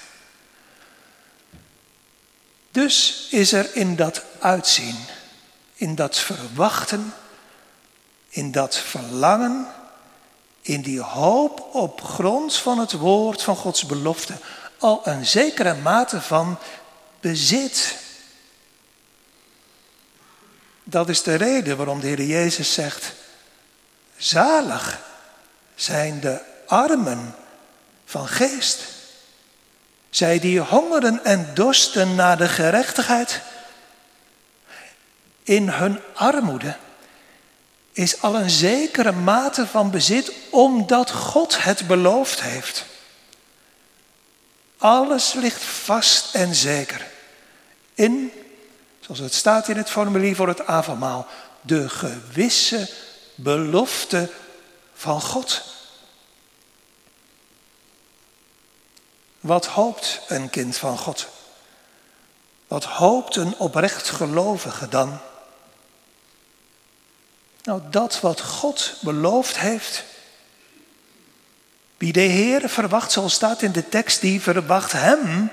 Dus 2.71 3.27
is 3.32 3.51
er 3.51 3.75
in 3.75 3.95
dat 3.95 4.23
uitzien, 4.39 4.97
in 5.73 5.95
dat 5.95 6.17
verwachten, 6.17 7.13
in 8.29 8.51
dat 8.51 8.77
verlangen 8.77 9.67
in 10.63 10.82
die 10.82 11.02
hoop 11.02 11.69
op 11.71 12.02
grond 12.02 12.56
van 12.56 12.80
het 12.80 12.91
woord 12.91 13.41
van 13.41 13.56
Gods 13.56 13.86
belofte 13.86 14.34
al 14.84 15.02
een 15.04 15.26
zekere 15.26 15.73
mate 15.73 16.21
van 16.21 16.60
bezit. 17.19 17.97
Dat 20.84 21.10
is 21.10 21.23
de 21.23 21.36
reden 21.36 21.78
waarom 21.78 21.99
de 21.99 22.08
Heer 22.08 22.21
Jezus 22.21 22.73
zegt, 22.73 23.13
zalig 24.17 24.99
zijn 25.76 26.19
de 26.19 26.41
armen 26.67 27.36
van 28.06 28.28
geest. 28.28 28.80
Zij 30.10 30.39
die 30.39 30.60
hongeren 30.60 31.23
en 31.23 31.52
dorsten 31.54 32.15
naar 32.15 32.38
de 32.38 32.47
gerechtigheid. 32.47 33.41
In 35.43 35.69
hun 35.69 35.99
armoede 36.13 36.76
is 37.93 38.21
al 38.21 38.36
een 38.36 38.49
zekere 38.49 39.12
mate 39.12 39.67
van 39.67 39.91
bezit 39.91 40.32
omdat 40.49 41.12
God 41.12 41.63
het 41.63 41.88
beloofd 41.88 42.41
heeft. 42.41 42.86
Alles 44.77 45.34
ligt 45.34 45.63
vast 45.63 46.36
en 46.36 46.56
zeker 46.56 47.12
in, 47.93 48.32
zoals 48.99 49.19
het 49.19 49.34
staat 49.34 49.67
in 49.67 49.77
het 49.77 49.89
formulier 49.89 50.36
voor 50.36 50.47
het 50.47 50.65
avondmaal, 50.65 51.27
de 51.62 51.89
gewisse 51.89 52.89
belofte 53.36 54.29
van 54.93 55.21
God. 55.21 55.63
Wat 59.39 59.65
hoopt 59.65 60.21
een 60.27 60.49
kind 60.49 60.77
van 60.77 60.97
God? 60.97 61.27
Wat 62.67 62.84
hoopt 62.84 63.36
een 63.36 63.56
oprecht 63.58 64.10
gelovige 64.10 64.88
dan? 64.88 65.19
Nou, 67.63 67.82
dat 67.89 68.19
wat 68.19 68.41
God 68.41 68.95
beloofd 68.99 69.60
heeft. 69.60 70.04
Wie 71.97 72.13
de 72.13 72.19
Heer 72.19 72.69
verwacht, 72.69 73.12
zoals 73.12 73.34
staat 73.34 73.62
in 73.62 73.71
de 73.71 73.89
tekst, 73.89 74.21
die 74.21 74.41
verwacht 74.41 74.91
Hem, 74.91 75.52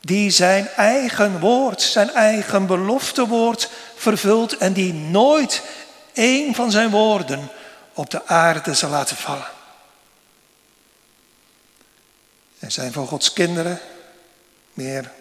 die 0.00 0.30
zijn 0.30 0.68
eigen 0.68 1.40
woord, 1.40 1.82
zijn 1.82 2.10
eigen 2.10 2.66
beloftewoord 2.66 3.70
vervult 3.94 4.56
en 4.56 4.72
die 4.72 4.92
nooit 4.92 5.62
één 6.12 6.54
van 6.54 6.70
zijn 6.70 6.90
woorden 6.90 7.48
op 7.94 8.10
de 8.10 8.26
aarde 8.26 8.74
zal 8.74 8.90
laten 8.90 9.16
vallen. 9.16 9.48
Er 12.58 12.70
zijn 12.70 12.92
voor 12.92 13.06
Gods 13.06 13.32
kinderen 13.32 13.80
meer, 14.72 15.12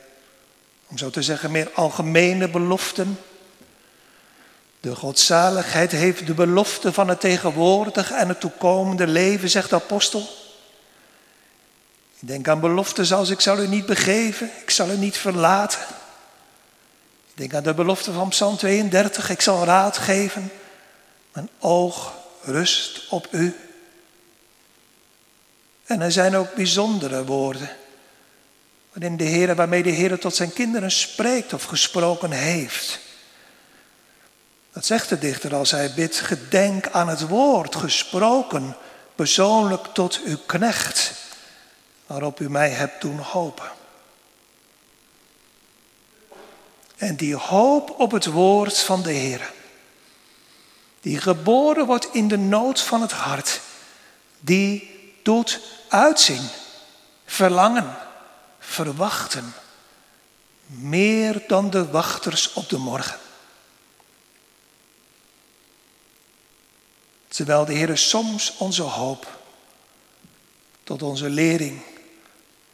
om 0.87 0.97
zo 0.97 1.09
te 1.09 1.21
zeggen, 1.21 1.51
meer 1.51 1.71
algemene 1.73 2.49
beloften 2.49 3.19
de 4.85 4.95
godzaligheid 4.95 5.91
heeft 5.91 6.27
de 6.27 6.33
belofte 6.33 6.93
van 6.93 7.07
het 7.07 7.19
tegenwoordige 7.19 8.13
en 8.13 8.27
het 8.27 8.39
toekomende 8.39 9.07
leven, 9.07 9.49
zegt 9.49 9.69
de 9.69 9.75
apostel. 9.75 10.19
Ik 12.19 12.27
denk 12.27 12.47
aan 12.47 12.59
beloften 12.59 13.05
zoals 13.05 13.29
ik 13.29 13.39
zal 13.41 13.59
u 13.59 13.67
niet 13.67 13.85
begeven, 13.85 14.51
ik 14.61 14.69
zal 14.69 14.89
u 14.89 14.97
niet 14.97 15.17
verlaten. 15.17 15.79
Ik 17.27 17.33
denk 17.33 17.53
aan 17.53 17.63
de 17.63 17.73
belofte 17.73 18.11
van 18.11 18.29
Psalm 18.29 18.57
32, 18.57 19.29
ik 19.29 19.41
zal 19.41 19.63
raad 19.63 19.97
geven. 19.97 20.51
Mijn 21.33 21.49
oog 21.59 22.13
rust 22.41 23.09
op 23.09 23.27
u. 23.31 23.55
En 25.85 26.01
er 26.01 26.11
zijn 26.11 26.35
ook 26.35 26.53
bijzondere 26.53 27.25
woorden. 27.25 27.69
Waarin 28.93 29.17
de 29.17 29.23
Heer, 29.23 29.55
waarmee 29.55 29.83
de 29.83 29.89
Heer 29.89 30.19
tot 30.19 30.35
zijn 30.35 30.53
kinderen 30.53 30.91
spreekt 30.91 31.53
of 31.53 31.63
gesproken 31.63 32.31
heeft. 32.31 33.03
Dat 34.75 34.85
zegt 34.85 35.09
de 35.09 35.17
dichter 35.17 35.55
als 35.55 35.71
hij 35.71 35.93
bidt, 35.93 36.19
gedenk 36.19 36.89
aan 36.89 37.07
het 37.07 37.27
woord 37.27 37.75
gesproken, 37.75 38.75
persoonlijk 39.15 39.85
tot 39.85 40.21
uw 40.25 40.37
knecht, 40.45 41.13
waarop 42.05 42.39
u 42.39 42.49
mij 42.49 42.69
hebt 42.69 43.01
doen 43.01 43.17
hopen. 43.17 43.71
En 46.97 47.15
die 47.15 47.35
hoop 47.35 47.99
op 47.99 48.11
het 48.11 48.25
woord 48.25 48.79
van 48.79 49.01
de 49.01 49.11
Heer, 49.11 49.51
die 51.01 51.21
geboren 51.21 51.85
wordt 51.85 52.07
in 52.13 52.27
de 52.27 52.37
nood 52.37 52.81
van 52.81 53.01
het 53.01 53.11
hart, 53.11 53.61
die 54.39 54.89
doet 55.23 55.61
uitzien, 55.89 56.47
verlangen, 57.25 57.97
verwachten, 58.59 59.53
meer 60.65 61.43
dan 61.47 61.69
de 61.69 61.87
wachters 61.91 62.53
op 62.53 62.69
de 62.69 62.77
morgen. 62.77 63.23
Terwijl 67.35 67.65
de 67.65 67.73
Heer 67.73 67.97
soms 67.97 68.53
onze 68.57 68.81
hoop 68.81 69.39
tot 70.83 71.01
onze 71.01 71.29
lering 71.29 71.81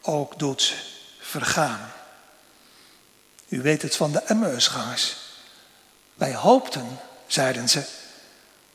ook 0.01 0.39
doet 0.39 0.75
vergaan. 1.19 1.91
U 3.47 3.61
weet 3.61 3.81
het 3.81 3.95
van 3.95 4.11
de 4.11 4.23
Emmausgangers. 4.23 5.15
Wij 6.13 6.35
hoopten, 6.35 6.99
zeiden 7.27 7.69
ze, 7.69 7.83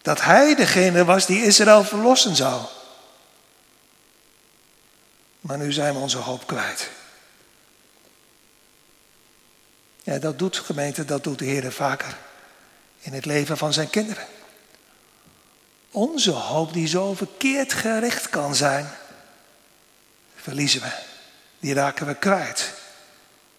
dat 0.02 0.20
hij 0.20 0.54
degene 0.54 1.04
was 1.04 1.26
die 1.26 1.44
Israël 1.44 1.84
verlossen 1.84 2.36
zou. 2.36 2.62
Maar 5.40 5.58
nu 5.58 5.72
zijn 5.72 5.94
we 5.94 6.00
onze 6.00 6.18
hoop 6.18 6.46
kwijt. 6.46 6.90
Ja, 10.02 10.18
dat 10.18 10.38
doet 10.38 10.56
gemeente, 10.56 11.04
dat 11.04 11.24
doet 11.24 11.38
de 11.38 11.44
Heer 11.44 11.72
vaker 11.72 12.16
in 12.98 13.12
het 13.12 13.24
leven 13.24 13.56
van 13.56 13.72
zijn 13.72 13.90
kinderen. 13.90 14.35
Onze 15.96 16.30
hoop 16.30 16.72
die 16.72 16.88
zo 16.88 17.14
verkeerd 17.14 17.72
gericht 17.72 18.28
kan 18.28 18.54
zijn, 18.54 18.90
verliezen 20.36 20.80
we. 20.80 20.92
Die 21.58 21.74
raken 21.74 22.06
we 22.06 22.14
kwijt. 22.14 22.72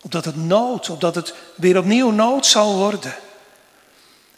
Opdat 0.01 0.25
het 0.25 0.35
nood, 0.35 0.89
opdat 0.89 1.15
het 1.15 1.33
weer 1.55 1.77
opnieuw 1.77 2.11
nood 2.11 2.45
zal 2.45 2.75
worden. 2.75 3.15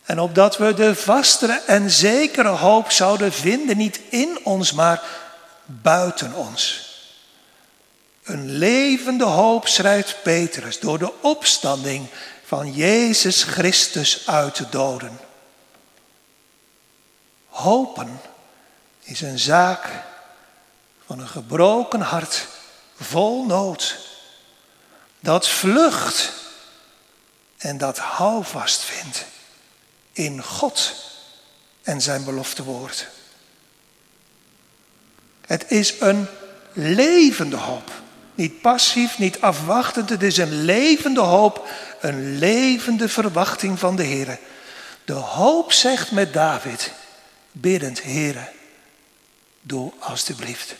En 0.03 0.19
opdat 0.19 0.57
we 0.57 0.73
de 0.73 0.95
vastere 0.95 1.61
en 1.65 1.89
zekere 1.89 2.47
hoop 2.47 2.91
zouden 2.91 3.33
vinden, 3.33 3.77
niet 3.77 3.99
in 4.09 4.39
ons, 4.43 4.71
maar 4.71 5.03
buiten 5.65 6.33
ons. 6.33 6.89
Een 8.23 8.51
levende 8.51 9.25
hoop, 9.25 9.67
schrijft 9.67 10.23
Petrus, 10.23 10.79
door 10.79 10.99
de 10.99 11.13
opstanding 11.21 12.07
van 12.43 12.73
Jezus 12.73 13.43
Christus 13.43 14.27
uit 14.27 14.55
de 14.55 14.69
doden. 14.69 15.28
Hopen 17.59 18.21
is 19.03 19.21
een 19.21 19.39
zaak 19.39 19.89
van 21.05 21.19
een 21.19 21.27
gebroken 21.27 22.01
hart, 22.01 22.47
vol 22.99 23.45
nood, 23.45 23.97
dat 25.19 25.49
vlucht 25.49 26.31
en 27.57 27.77
dat 27.77 27.97
houvast 27.97 28.81
vindt 28.81 29.25
in 30.11 30.43
God 30.43 30.93
en 31.81 32.01
zijn 32.01 32.23
belofte 32.23 32.63
woord. 32.63 33.07
Het 35.45 35.71
is 35.71 35.99
een 35.99 36.27
levende 36.73 37.57
hoop. 37.57 37.91
Niet 38.35 38.61
passief, 38.61 39.17
niet 39.17 39.41
afwachtend. 39.41 40.09
Het 40.09 40.23
is 40.23 40.37
een 40.37 40.63
levende 40.63 41.21
hoop, 41.21 41.67
een 42.01 42.37
levende 42.37 43.09
verwachting 43.09 43.79
van 43.79 43.95
de 43.95 44.03
Heer. 44.03 44.39
De 45.05 45.13
hoop 45.13 45.71
zegt 45.71 46.11
met 46.11 46.33
David, 46.33 46.91
biddend, 47.51 48.03
Heere, 48.03 48.51
doe 49.61 49.91
alstublieft 49.99 50.75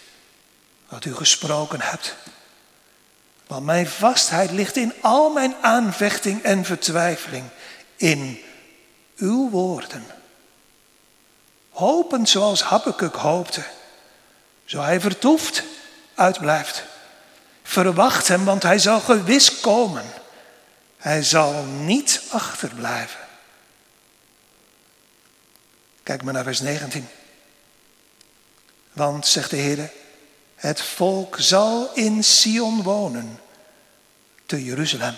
wat 0.90 1.06
u 1.06 1.16
gesproken 1.16 1.82
hebt. 1.82 2.16
Want 3.48 3.66
mijn 3.66 3.88
vastheid 3.88 4.52
ligt 4.52 4.76
in 4.76 4.94
al 5.02 5.30
mijn 5.30 5.56
aanvechting 5.62 6.44
en 6.44 6.66
vertwijfeling, 6.66 7.44
in 7.96 8.44
uw 9.18 9.50
woorden. 9.50 10.06
Hopend 11.70 12.30
zoals 12.30 12.64
Habakkuk 12.64 13.16
hoopte, 13.16 13.64
zo 14.66 14.82
hij 14.82 15.00
vertoeft, 15.00 15.64
uitblijft. 16.16 16.84
Verwacht 17.64 18.28
hem, 18.28 18.46
want 18.46 18.64
hij 18.64 18.80
zal 18.80 19.00
gewis 19.00 19.60
komen. 19.60 20.06
Hij 20.98 21.24
zal 21.24 21.64
niet 21.64 22.22
achterblijven. 22.30 23.29
Kijk 26.10 26.24
maar 26.24 26.34
naar 26.34 26.44
vers 26.44 26.60
19. 26.60 27.08
Want, 28.94 29.28
zegt 29.28 29.50
de 29.50 29.56
Heer, 29.56 29.92
het 30.56 30.82
volk 30.82 31.36
zal 31.40 31.94
in 31.94 32.24
Sion 32.24 32.82
wonen, 32.84 33.40
te 34.46 34.64
Jeruzalem. 34.64 35.16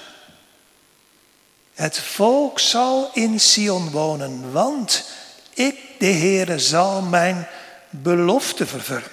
Het 1.74 1.98
volk 1.98 2.60
zal 2.60 3.10
in 3.14 3.40
Sion 3.40 3.90
wonen, 3.90 4.52
want 4.52 5.10
ik, 5.54 5.80
de 6.00 6.06
Heere, 6.06 6.60
zal 6.60 7.02
mijn 7.02 7.48
belofte 7.90 8.68
vervullen. 8.68 9.12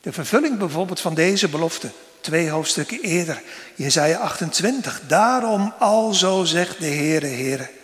De 0.00 0.12
vervulling 0.12 0.58
bijvoorbeeld 0.58 1.00
van 1.00 1.14
deze 1.14 1.48
belofte, 1.48 1.90
twee 2.20 2.50
hoofdstukken 2.50 3.00
eerder, 3.00 3.42
Jezaja 3.74 4.18
28. 4.18 5.00
Daarom 5.06 5.74
alzo 5.78 6.44
zegt 6.44 6.78
de 6.78 6.86
Heere, 6.86 7.26
Heere. 7.26 7.76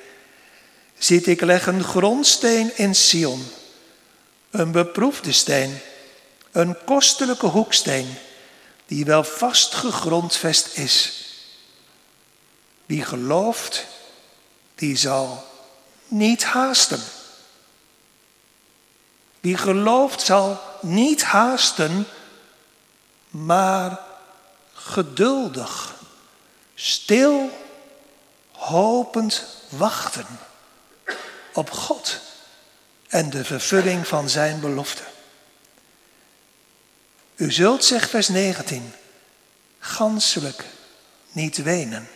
Ziet, 0.99 1.27
ik 1.27 1.41
leg 1.41 1.67
een 1.67 1.85
grondsteen 1.85 2.77
in 2.77 2.95
Sion, 2.95 3.47
een 4.51 4.73
beproefde 4.73 5.33
steen, 5.33 5.79
een 6.53 6.77
kostelijke 6.85 7.47
hoeksteen, 7.47 8.15
die 8.87 9.05
wel 9.05 9.25
vast 9.25 9.75
gegrondvest 9.75 10.77
is. 10.77 11.25
Wie 12.87 13.05
gelooft, 13.05 13.87
die 14.75 14.97
zal 14.97 15.47
niet 16.07 16.45
haasten. 16.45 17.03
Wie 19.41 19.57
gelooft 19.57 20.21
zal 20.21 20.61
niet 20.81 21.23
haasten, 21.23 22.07
maar 23.31 24.01
geduldig, 24.73 25.95
stil, 26.75 27.51
hopend 28.53 29.45
wachten 29.69 30.27
op 31.55 31.71
God 31.71 32.21
en 33.09 33.31
de 33.31 33.45
vervulling 33.45 34.07
van 34.07 34.29
zijn 34.29 34.61
belofte. 34.61 35.03
U 37.35 37.53
zult, 37.53 37.85
zegt 37.85 38.11
vers 38.11 38.29
19, 38.29 38.93
ganselijk 39.79 40.65
niet 41.33 41.63
wenen. 41.63 42.09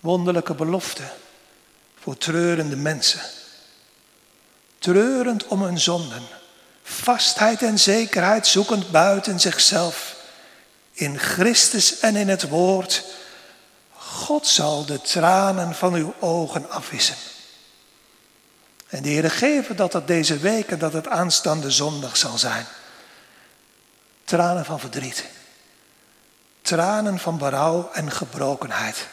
Wonderlijke 0.00 0.54
belofte 0.54 1.02
voor 2.00 2.16
treurende 2.16 2.76
mensen. 2.76 3.20
Treurend 4.78 5.46
om 5.46 5.62
hun 5.62 5.78
zonden. 5.78 6.22
Vastheid 6.82 7.62
en 7.62 7.78
zekerheid 7.78 8.46
zoekend 8.46 8.90
buiten 8.90 9.40
zichzelf. 9.40 10.16
In 10.92 11.18
Christus 11.18 11.98
en 11.98 12.16
in 12.16 12.28
het 12.28 12.48
woord. 12.48 13.04
God 14.18 14.46
zal 14.46 14.84
de 14.84 15.00
tranen 15.00 15.74
van 15.74 15.94
uw 15.94 16.14
ogen 16.18 16.70
afwissen. 16.70 17.16
En 18.88 19.02
de 19.02 19.08
Heer 19.08 19.30
geven 19.30 19.76
dat 19.76 19.92
het 19.92 20.06
deze 20.06 20.38
week 20.38 20.70
en 20.70 20.78
dat 20.78 20.92
het 20.92 21.08
aanstaande 21.08 21.70
zondag 21.70 22.16
zal 22.16 22.38
zijn. 22.38 22.66
Tranen 24.24 24.64
van 24.64 24.80
verdriet. 24.80 25.24
Tranen 26.62 27.18
van 27.18 27.38
berouw 27.38 27.90
en 27.92 28.10
gebrokenheid. 28.10 29.08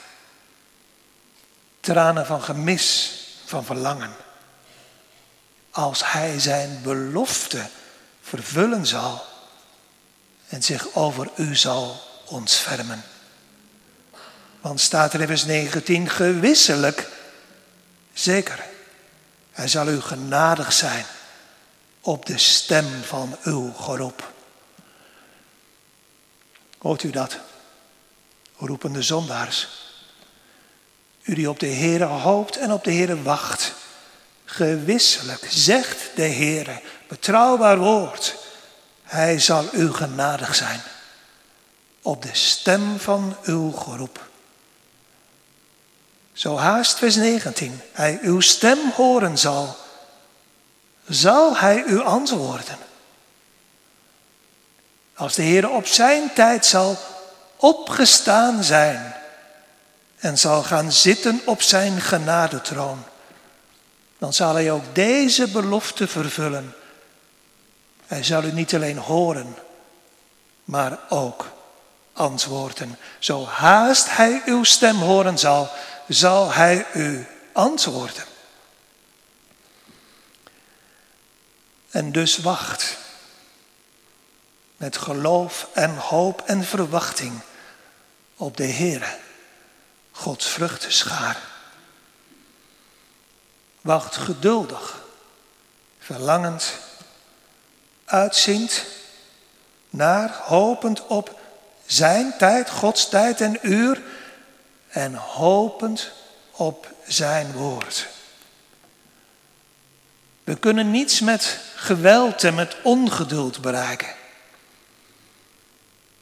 Tranen 1.80 2.26
van 2.26 2.42
gemis, 2.42 3.14
van 3.46 3.66
verlangen. 3.66 4.16
Als 5.72 6.12
Hij 6.12 6.40
zijn 6.40 6.80
belofte 6.84 7.68
vervullen 8.22 8.86
zal 8.86 9.26
en 10.48 10.64
zich 10.64 10.94
over 10.94 11.30
u 11.36 11.56
zal 11.56 12.02
ontfermen. 12.26 13.04
Want 14.66 14.82
staat 14.82 15.14
er 15.14 15.22
in 15.22 15.28
vers 15.28 15.46
19, 15.46 16.10
gewisselijk, 16.10 17.08
zeker, 18.14 18.66
hij 19.52 19.68
zal 19.68 19.88
u 19.88 20.02
genadig 20.02 20.74
zijn 20.74 21.06
op 22.02 22.26
de 22.26 22.38
stem 22.38 23.04
van 23.04 23.38
uw 23.44 23.74
geroep. 23.74 24.32
Hoort 26.78 27.04
u 27.04 27.10
dat? 27.10 27.38
Roepende 28.58 29.02
zondaars. 29.02 29.68
U 31.24 31.34
die 31.36 31.50
op 31.50 31.60
de 31.60 31.68
Heere 31.68 32.06
hoopt 32.06 32.58
en 32.58 32.72
op 32.72 32.84
de 32.84 32.94
Heere 32.94 33.22
wacht. 33.22 33.74
Gewisselijk 34.46 35.46
zegt 35.50 36.10
de 36.16 36.28
Heere, 36.28 36.82
betrouwbaar 37.08 37.78
woord. 37.78 38.36
Hij 39.04 39.40
zal 39.40 39.70
u 39.74 39.94
genadig 39.94 40.56
zijn 40.56 40.82
op 42.02 42.22
de 42.22 42.34
stem 42.34 43.00
van 43.00 43.38
uw 43.44 43.72
geroep. 43.72 44.34
Zo 46.36 46.58
haast 46.58 46.98
vers 46.98 47.16
19. 47.16 47.82
Hij 47.92 48.20
uw 48.22 48.40
stem 48.40 48.92
horen 48.96 49.38
zal, 49.38 49.78
zal 51.08 51.58
hij 51.58 51.84
u 51.84 52.02
antwoorden. 52.02 52.78
Als 55.14 55.36
de 55.36 55.42
Heer 55.42 55.70
op 55.70 55.88
zijn 55.88 56.34
tijd 56.34 56.66
zal 56.66 56.98
opgestaan 57.56 58.64
zijn 58.64 59.16
en 60.18 60.38
zal 60.38 60.64
gaan 60.64 60.92
zitten 60.92 61.42
op 61.46 61.62
zijn 61.62 62.02
genadetroon, 62.02 63.04
dan 64.18 64.34
zal 64.34 64.54
hij 64.54 64.72
ook 64.72 64.96
deze 64.96 65.48
belofte 65.48 66.08
vervullen. 66.08 66.76
Hij 68.06 68.24
zal 68.24 68.44
u 68.44 68.52
niet 68.52 68.76
alleen 68.76 68.98
horen, 68.98 69.56
maar 70.64 71.00
ook 71.10 71.52
antwoorden. 72.14 72.98
Zo 73.20 73.46
haast 73.46 74.16
hij 74.16 74.42
uw 74.46 74.64
stem 74.64 74.96
horen 74.96 75.38
zal, 75.38 75.70
zal 76.08 76.52
hij 76.52 76.86
u 76.94 77.28
antwoorden. 77.54 78.24
En 81.90 82.12
dus 82.12 82.38
wacht 82.38 82.98
met 84.78 84.98
geloof 84.98 85.68
en 85.74 85.96
hoop 85.98 86.42
en 86.42 86.64
verwachting 86.64 87.42
op 88.36 88.58
de 88.58 88.68
Heere, 88.68 89.18
Gods 90.12 90.48
vruchtenschaar. 90.48 91.38
Wacht 93.82 94.16
geduldig, 94.16 95.04
verlangend, 96.00 96.74
uitziend 98.06 98.86
naar, 99.90 100.40
hopend 100.42 101.06
op 101.08 101.40
zijn 101.86 102.38
tijd, 102.38 102.70
Gods 102.70 103.10
tijd 103.10 103.42
en 103.42 103.58
uur 103.62 104.02
en 104.96 105.16
hopend 105.16 106.12
op 106.52 106.88
zijn 107.08 107.52
woord. 107.52 108.08
We 110.44 110.56
kunnen 110.56 110.92
niets 110.92 111.20
met 111.20 111.60
geweld 111.76 112.44
en 112.44 112.56
met 112.56 112.76
ongeduld 112.84 113.62
bereiken. 113.62 114.08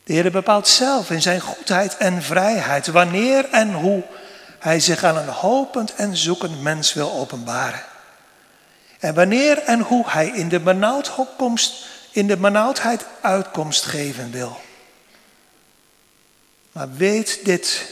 De 0.04 0.14
Heer 0.14 0.32
bepaalt 0.32 0.68
zelf 0.68 1.10
in 1.10 1.22
zijn 1.22 1.40
goedheid 1.40 1.98
en 1.98 2.24
vrijheid 2.24 2.88
wanneer 2.88 3.50
en 3.50 3.74
hoe 3.74 4.04
hij 4.60 4.80
zich 4.80 5.04
aan 5.04 5.18
een 5.18 5.28
hopend 5.28 5.96
en 5.96 6.18
zoekend 6.18 6.62
mens 6.62 6.94
wil 6.94 7.12
openbaren. 7.12 7.84
En 9.00 9.14
wanneer 9.14 9.58
en 9.58 9.80
hoe 9.80 10.04
hij 10.08 10.28
in 10.28 10.50
de, 10.50 10.60
benauwdheid, 10.60 11.86
in 12.12 12.28
de 12.28 12.38
benauwdheid 12.38 13.06
uitkomst 13.22 13.86
geven 13.86 14.32
wil. 14.32 14.62
Maar 16.72 16.94
weet 16.94 17.40
dit, 17.46 17.86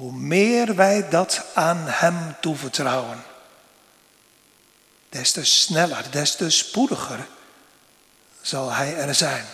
hoe 0.00 0.12
meer 0.12 0.74
wij 0.74 1.08
dat 1.08 1.44
aan 1.54 1.84
Hem 1.86 2.36
toevertrouwen, 2.40 3.24
des 5.08 5.32
te 5.32 5.44
sneller, 5.44 6.10
des 6.10 6.36
te 6.36 6.50
spoediger 6.50 7.26
zal 8.40 8.70
Hij 8.70 8.96
er 8.96 9.14
zijn. 9.14 9.44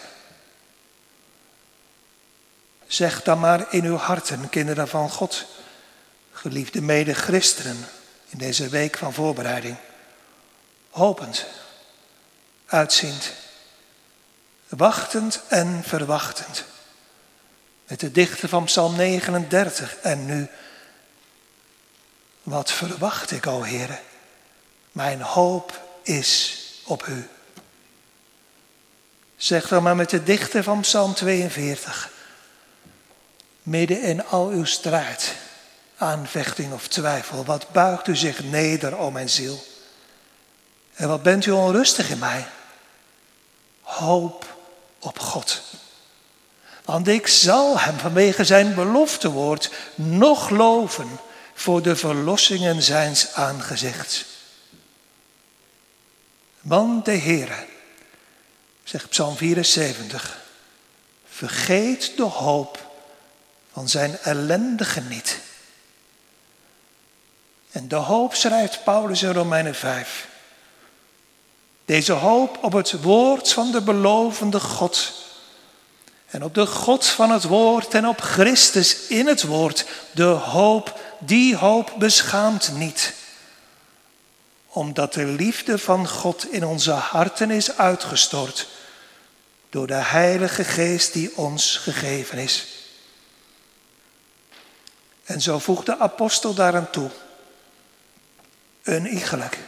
Zeg 2.86 3.22
dan 3.22 3.38
maar 3.40 3.72
in 3.72 3.84
uw 3.84 3.96
harten, 3.96 4.48
kinderen 4.48 4.88
van 4.88 5.10
God, 5.10 5.44
geliefde 6.32 6.80
mede-christenen, 6.80 7.88
in 8.28 8.38
deze 8.38 8.68
week 8.68 8.96
van 8.96 9.12
voorbereiding, 9.12 9.76
hopend, 10.90 11.46
uitziend, 12.66 13.32
wachtend 14.68 15.40
en 15.48 15.82
verwachtend. 15.84 16.64
Met 17.86 18.00
de 18.00 18.10
dichter 18.10 18.48
van 18.48 18.64
Psalm 18.64 18.96
39 18.96 19.96
en 19.96 20.26
nu, 20.26 20.48
wat 22.42 22.72
verwacht 22.72 23.30
ik, 23.30 23.46
o 23.46 23.64
Heere? 23.64 23.98
Mijn 24.92 25.20
hoop 25.20 25.80
is 26.02 26.62
op 26.84 27.06
u. 27.06 27.28
Zeg 29.36 29.68
dan 29.68 29.82
maar 29.82 29.96
met 29.96 30.10
de 30.10 30.22
dichter 30.22 30.62
van 30.62 30.80
Psalm 30.80 31.14
42 31.14 32.10
midden 33.62 34.02
in 34.02 34.26
al 34.26 34.48
uw 34.48 34.64
strijd, 34.64 35.34
aanvechting 35.96 36.72
of 36.72 36.88
twijfel, 36.88 37.44
wat 37.44 37.70
buigt 37.72 38.06
u 38.06 38.16
zich 38.16 38.44
neder, 38.44 38.96
o 38.96 39.10
mijn 39.10 39.30
ziel? 39.30 39.64
En 40.94 41.08
wat 41.08 41.22
bent 41.22 41.46
u 41.46 41.50
onrustig 41.50 42.10
in 42.10 42.18
mij? 42.18 42.46
Hoop 43.80 44.56
op 44.98 45.18
God. 45.18 45.62
Want 46.86 47.08
ik 47.08 47.26
zal 47.26 47.78
hem 47.78 47.98
vanwege 47.98 48.44
zijn 48.44 48.74
beloftewoord 48.74 49.70
nog 49.94 50.50
loven 50.50 51.08
voor 51.54 51.82
de 51.82 51.96
verlossingen 51.96 52.82
zijns 52.82 53.32
aangezichts. 53.34 54.24
Want 56.60 57.04
de 57.04 57.16
Heere, 57.16 57.66
zegt 58.84 59.08
Psalm 59.08 59.36
74, 59.36 60.38
vergeet 61.28 62.12
de 62.16 62.22
hoop 62.22 62.90
van 63.72 63.88
zijn 63.88 64.18
ellendige 64.18 65.00
niet. 65.00 65.38
En 67.70 67.88
de 67.88 67.94
hoop 67.94 68.34
schrijft 68.34 68.84
Paulus 68.84 69.22
in 69.22 69.32
Romeinen 69.32 69.74
5. 69.74 70.28
Deze 71.84 72.12
hoop 72.12 72.58
op 72.64 72.72
het 72.72 73.02
woord 73.02 73.52
van 73.52 73.72
de 73.72 73.82
belovende 73.82 74.60
God. 74.60 75.24
En 76.26 76.44
op 76.44 76.54
de 76.54 76.66
God 76.66 77.06
van 77.06 77.30
het 77.30 77.44
woord 77.44 77.94
en 77.94 78.06
op 78.06 78.20
Christus 78.20 79.06
in 79.06 79.26
het 79.26 79.42
woord. 79.42 79.86
De 80.12 80.24
hoop, 80.24 81.00
die 81.18 81.56
hoop 81.56 81.94
beschaamt 81.98 82.72
niet. 82.72 83.14
Omdat 84.66 85.12
de 85.12 85.24
liefde 85.24 85.78
van 85.78 86.08
God 86.08 86.52
in 86.52 86.66
onze 86.66 86.90
harten 86.92 87.50
is 87.50 87.76
uitgestort. 87.76 88.68
Door 89.70 89.86
de 89.86 89.94
Heilige 89.94 90.64
Geest 90.64 91.12
die 91.12 91.36
ons 91.36 91.76
gegeven 91.76 92.38
is. 92.38 92.66
En 95.24 95.40
zo 95.40 95.58
voegt 95.58 95.86
de 95.86 95.98
apostel 95.98 96.54
daaraan 96.54 96.90
toe. 96.90 97.10
Een 98.82 99.06
iegelijk 99.06 99.58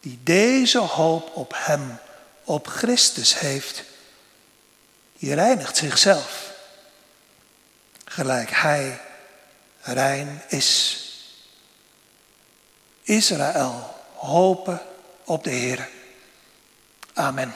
die 0.00 0.18
deze 0.22 0.78
hoop 0.78 1.36
op 1.36 1.52
hem, 1.56 1.98
op 2.44 2.66
Christus 2.66 3.38
heeft, 3.38 3.82
die 5.20 5.34
reinigt 5.34 5.76
zichzelf. 5.76 6.52
Gelijk 8.04 8.50
hij 8.50 9.00
rein 9.80 10.42
is. 10.48 10.98
Israël, 13.02 13.94
hopen 14.14 14.82
op 15.24 15.44
de 15.44 15.50
Heer. 15.50 15.88
Amen. 17.14 17.54